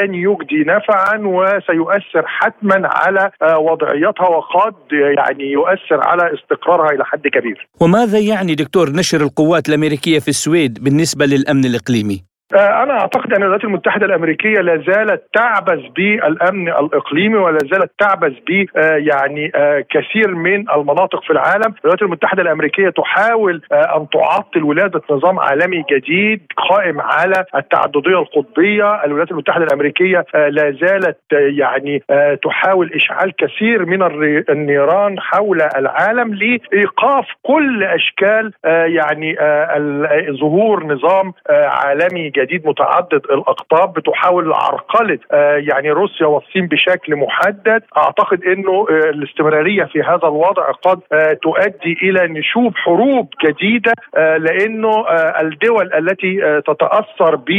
لن 0.00 0.14
يجدي 0.14 0.64
نفعا 0.66 1.18
وسيؤثر 1.18 2.26
حتما 2.26 2.80
على 2.84 3.30
وضعيتها 3.42 4.28
وقد 4.28 4.74
يعني 5.18 5.44
يؤثر 5.52 6.00
على 6.08 6.34
استقرارها 6.34 6.90
إلى 6.94 7.04
حد 7.04 7.28
كبير. 7.28 7.68
وماذا 7.80 8.18
يعني 8.18 8.54
دكتور 8.54 8.90
نشر 8.90 9.20
القوات 9.20 9.68
الأمريكية 9.68 10.18
في 10.18 10.28
السويد 10.28 10.84
بالنسبة 10.84 11.26
للأمن 11.26 11.64
الإقليمي؟ 11.64 12.31
آه، 12.54 12.82
أنا 12.82 13.00
أعتقد 13.00 13.32
أن 13.32 13.42
الولايات 13.42 13.64
المتحدة 13.64 14.06
الأمريكية 14.06 14.60
لا 14.60 14.76
زالت 14.76 15.22
تعبث 15.34 15.80
بالأمن 15.96 16.68
الإقليمي 16.68 17.36
ولا 17.36 17.58
زالت 17.72 17.90
تعبث 17.98 18.32
ب 18.48 18.66
آه، 18.76 18.96
يعني 18.96 19.52
آه، 19.54 19.84
كثير 19.90 20.34
من 20.34 20.70
المناطق 20.70 21.22
في 21.24 21.30
العالم، 21.30 21.74
الولايات 21.84 22.02
المتحدة 22.02 22.42
الأمريكية 22.42 22.88
تحاول 22.88 23.62
أن 23.72 24.06
تعطل 24.12 24.62
ولادة 24.62 25.02
نظام 25.10 25.38
عالمي 25.38 25.84
جديد 25.92 26.40
قائم 26.70 27.00
على 27.00 27.44
التعددية 27.56 28.18
القطبية، 28.18 29.04
الولايات 29.04 29.30
المتحدة 29.30 29.64
الأمريكية 29.64 30.26
لا 30.34 30.76
زالت 30.80 31.18
يعني 31.32 32.02
تحاول 32.44 32.92
إشعال 32.94 33.32
كثير 33.36 33.84
من 33.86 34.02
النيران 34.50 35.20
حول 35.20 35.62
العالم 35.76 36.34
لإيقاف 36.34 37.26
كل 37.42 37.84
أشكال 37.84 38.52
يعني 38.64 39.36
ظهور 40.40 40.86
نظام 40.86 41.32
عالمي 41.50 42.30
جديد. 42.30 42.41
جديد 42.42 42.66
متعدد 42.66 43.22
الأقطاب 43.30 43.92
بتحاول 43.92 44.52
عرقلة 44.52 45.18
آه، 45.32 45.56
يعني 45.56 45.90
روسيا 45.90 46.26
والصين 46.26 46.66
بشكل 46.66 47.16
محدد. 47.16 47.82
أعتقد 47.96 48.44
إنه 48.44 48.86
آه، 48.90 49.10
الاستمرارية 49.10 49.84
في 49.84 50.02
هذا 50.02 50.28
الوضع 50.28 50.70
قد 50.82 51.00
آه، 51.12 51.32
تؤدي 51.42 51.92
إلى 52.02 52.28
نشوب 52.28 52.76
حروب 52.76 53.28
جديدة 53.44 53.92
لإنه 54.16 55.04
الدول 55.40 55.94
التي 55.94 56.60
تتأثر 56.66 57.36
ب 57.36 57.50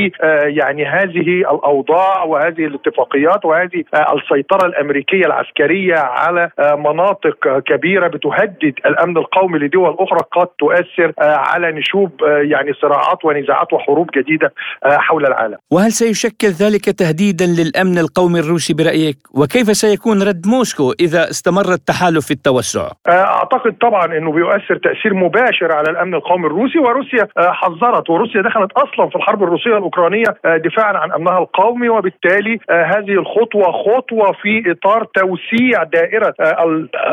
يعني 0.45 0.85
هذه 0.85 1.29
الأوضاع 1.53 2.23
وهذه 2.23 2.65
الاتفاقيات 2.65 3.45
وهذه 3.45 3.83
السيطرة 3.93 4.65
الأمريكية 4.65 5.25
العسكرية 5.25 5.95
على 5.95 6.49
مناطق 6.59 7.59
كبيرة 7.59 8.07
بتهدد 8.07 8.73
الأمن 8.85 9.17
القومي 9.17 9.59
لدول 9.59 9.95
أخرى 9.99 10.19
قد 10.31 10.47
تؤثر 10.47 11.13
على 11.19 11.71
نشوب 11.71 12.11
يعني 12.23 12.73
صراعات 12.73 13.25
ونزاعات 13.25 13.73
وحروب 13.73 14.09
جديدة. 14.15 14.53
حول 14.85 15.25
العالم 15.25 15.57
وهل 15.71 15.91
سيشكل 15.91 16.47
ذلك 16.47 16.85
تهديدا 16.85 17.45
للأمن 17.45 17.97
القومي 17.97 18.39
الروسي 18.39 18.73
برأيك؟ 18.73 19.17
وكيف 19.33 19.67
سيكون 19.67 20.23
رد 20.23 20.47
موسكو 20.47 20.93
إذا 20.99 21.29
استمر 21.29 21.73
التحالف 21.73 22.25
في 22.25 22.31
التوسع؟ 22.31 22.87
آه، 23.07 23.11
أعتقد 23.11 23.73
طبعا 23.81 24.05
أنه 24.17 24.31
بيؤثر 24.31 24.77
تأثير 24.83 25.13
مباشر 25.13 25.71
على 25.71 25.89
الأمن 25.89 26.13
القومي 26.13 26.47
الروسي 26.47 26.79
وروسيا 26.79 27.27
آه، 27.37 27.51
حذرت 27.51 28.09
وروسيا 28.09 28.41
دخلت 28.41 28.71
أصلا 28.71 29.09
في 29.09 29.15
الحرب 29.15 29.43
الروسية 29.43 29.77
الأوكرانية 29.77 30.23
دفاعا 30.45 30.97
عن 30.97 31.11
أمنها 31.11 31.39
القومي 31.39 31.89
وبالتالي 31.89 32.59
هذه 32.69 33.11
الخطوة 33.11 33.71
خطوة 33.71 34.31
في 34.41 34.71
إطار 34.71 35.03
توسيع 35.03 35.83
دائرة 35.83 36.33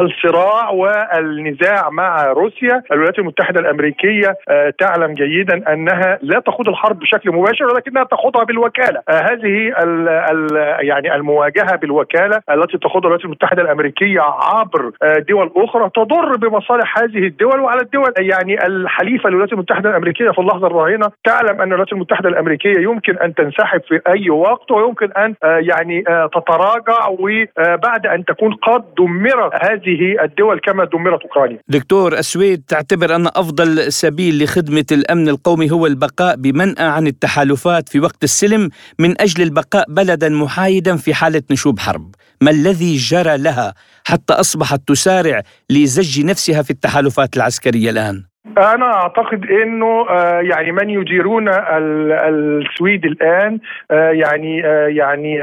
الصراع 0.01 0.71
والنزاع 0.71 1.91
مع 1.91 2.27
روسيا 2.27 2.83
الولايات 2.93 3.19
المتحدة 3.19 3.61
الأمريكية 3.61 4.37
تعلم 4.79 5.15
جيدا 5.15 5.73
أنها 5.73 6.19
لا 6.23 6.41
تخوض 6.41 6.69
الحرب 6.69 6.99
بشكل 6.99 7.31
مباشر 7.41 7.65
ولكنها 7.65 8.05
تخوضها 8.05 8.45
بالوكالة. 8.45 9.01
آه 9.09 9.21
هذه 9.31 9.83
ال 9.83 10.09
ال 10.09 10.47
يعني 10.87 11.15
المواجهة 11.15 11.77
بالوكالة 11.77 12.41
التي 12.51 12.79
تخوضها 12.79 13.01
الولايات 13.09 13.25
المتحدة 13.25 13.63
الأمريكية 13.63 14.21
عبر 14.21 14.93
آه 15.03 15.19
دول 15.29 15.53
أخرى 15.57 15.91
تضر 15.95 16.37
بمصالح 16.37 16.99
هذه 16.99 17.27
الدول 17.27 17.61
وعلى 17.61 17.81
الدول. 17.81 18.13
يعني 18.19 18.67
الحليفة 18.67 19.29
للولايات 19.29 19.53
المتحدة 19.53 19.91
الأمريكية 19.91 20.31
في 20.31 20.39
اللحظة 20.39 20.67
الراهنة 20.67 21.11
تعلم 21.25 21.61
أن 21.61 21.69
الولايات 21.69 21.93
المتحدة 21.93 22.29
الأمريكية 22.29 22.79
يمكن 22.79 23.19
أن 23.19 23.35
تنسحب 23.35 23.81
في 23.89 24.01
أي 24.15 24.31
وقت 24.31 24.71
ويمكن 24.71 25.13
أن 25.13 25.35
آه 25.45 25.61
يعني 25.71 26.05
تتراجع 26.35 27.09
وبعد 27.09 28.07
أن 28.07 28.25
تكون 28.25 28.55
قد 28.55 28.85
دمرت 28.99 29.53
هذه 29.65 30.17
الدول 30.25 30.61
كما 30.61 30.85
دمرت 30.85 31.23
أوكرانيا. 31.23 31.59
دكتور 31.69 32.13
السويد 32.13 32.63
تعتبر 32.69 33.17
أن 33.17 33.27
أفضل 33.27 33.93
سبيل 33.93 34.45
لخدمة 34.45 34.85
الأمن 34.93 35.29
القومي 35.29 35.71
هو 35.71 35.87
البقاء 35.87 36.37
بمنأى 36.37 36.85
عن 36.97 37.07
التحالف 37.07 37.30
التحالفات 37.31 37.89
في 37.89 38.01
وقت 38.01 38.25
السلم 38.25 38.71
من 38.99 39.21
أجل 39.21 39.43
البقاء 39.43 39.85
بلدا 39.89 40.29
محايدا 40.29 40.97
في 40.97 41.15
حالة 41.15 41.43
نشوب 41.51 41.79
حرب، 41.79 42.15
ما 42.41 42.51
الذي 42.51 42.97
جرى 42.97 43.39
لها 43.39 43.75
حتى 44.05 44.33
أصبحت 44.33 44.89
تسارع 44.89 45.43
لزج 45.71 46.21
نفسها 46.21 46.63
في 46.63 46.71
التحالفات 46.71 47.37
العسكرية 47.37 47.91
الآن؟ 47.91 48.30
أنا 48.47 48.95
أعتقد 48.95 49.51
إنه 49.51 50.07
آه، 50.11 50.41
يعني 50.41 50.73
من 50.73 50.91
يديرون 50.91 51.49
السويد 51.49 53.05
الآن 53.05 53.59
آه، 53.91 54.11
يعني 54.11 54.67
آه، 54.67 54.87
يعني 54.87 55.39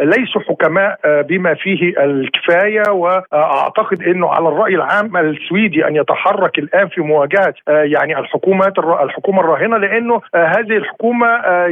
ليسوا 0.00 0.40
حكماء 0.48 0.98
بما 1.22 1.54
فيه 1.54 2.04
الكفاية 2.04 2.90
وأعتقد 2.90 4.02
إنه 4.02 4.28
على 4.28 4.48
الرأي 4.48 4.74
العام 4.74 5.16
السويدي 5.16 5.88
أن 5.88 5.96
يتحرك 5.96 6.58
الآن 6.58 6.88
في 6.88 7.00
مواجهة 7.00 7.54
يعني 7.68 8.18
الحكومات 8.18 8.78
الحكومة 8.78 9.40
الراهنة 9.40 9.76
لأنه 9.76 10.20
هذه 10.34 10.76
الحكومة 10.76 11.26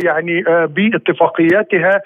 يعني 0.05 0.45
باتفاقياتها 0.67 2.01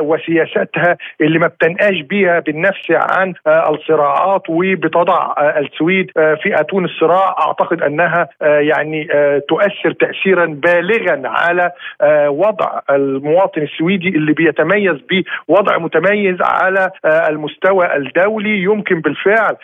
وسياساتها 0.00 0.96
اللي 1.20 1.38
ما 1.38 1.46
بتنقاش 1.46 2.00
بيها 2.00 2.40
بالنفس 2.40 2.90
عن 2.90 3.34
الصراعات 3.46 4.42
وبتضع 4.48 5.34
السويد 5.38 6.10
في 6.14 6.60
اتون 6.60 6.84
الصراع 6.84 7.34
أعتقد 7.38 7.69
أعتقد 7.70 7.82
أنها 7.82 8.28
آه، 8.42 8.58
يعني 8.58 9.08
آه، 9.12 9.42
تؤثر 9.48 9.92
تاثيرا 9.92 10.46
بالغا 10.46 11.22
على 11.24 11.70
آه، 12.00 12.30
وضع 12.30 12.80
المواطن 12.90 13.62
السويدي 13.62 14.08
اللي 14.08 14.32
بيتميز 14.32 14.96
بوضع 15.10 15.78
متميز 15.78 16.36
على 16.40 16.90
المستوى 17.04 17.96
الدولي 17.96 18.62
يمكن 18.62 19.00
بالفعل 19.00 19.56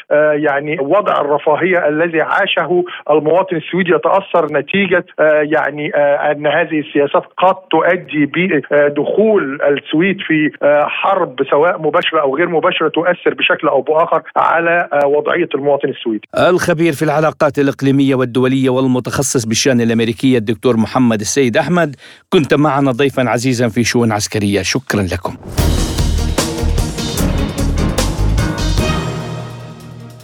يعني 0.43 0.79
وضع 0.81 1.21
الرفاهية 1.21 1.89
الذي 1.89 2.21
عاشه 2.21 2.85
المواطن 3.11 3.57
السويدي 3.57 3.91
يتأثر 3.91 4.47
نتيجة 4.53 5.05
يعني 5.43 5.91
أن 6.31 6.47
هذه 6.47 6.81
السياسات 6.81 7.23
قد 7.39 7.55
تؤدي 7.71 8.27
بدخول 8.27 9.63
السويد 9.63 10.17
في 10.21 10.51
حرب 10.87 11.37
سواء 11.51 11.83
مباشرة 11.83 12.21
أو 12.21 12.37
غير 12.37 12.49
مباشرة 12.49 12.89
تؤثر 12.89 13.35
بشكل 13.35 13.69
أو 13.69 13.81
بآخر 13.81 14.23
على 14.37 14.89
وضعية 15.05 15.49
المواطن 15.55 15.89
السويدي. 15.89 16.29
الخبير 16.49 16.93
في 16.93 17.03
العلاقات 17.03 17.59
الإقليمية 17.59 17.96
الإقليمية 17.97 18.15
والدولية 18.15 18.71
والمتخصص 18.71 19.45
بالشأن 19.45 19.81
الأمريكية 19.81 20.39
الدكتور 20.39 20.77
محمد 20.77 21.21
السيد 21.21 21.57
أحمد. 21.57 21.97
كنت 22.31 22.55
معنا 22.55 22.93
ضيفا 22.93 23.29
عزيزا 23.29 23.69
في 23.69 23.85
شؤون 23.85 24.13
عسكرية. 24.13 24.63
شكرا 24.63 25.03
لكم. 25.03 25.37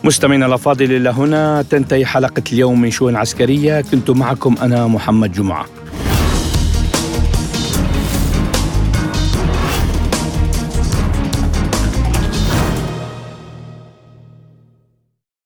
مستمعينا 0.04 0.46
الأفاضل 0.46 0.92
إلى 0.92 1.10
هنا 1.10 1.64
تنتهي 1.70 2.06
حلقة 2.06 2.42
اليوم 2.52 2.80
من 2.80 2.90
شؤون 2.90 3.16
عسكرية. 3.16 3.80
كنت 3.80 4.10
معكم 4.10 4.54
أنا 4.62 4.86
محمد 4.86 5.32
جمعة. 5.32 5.66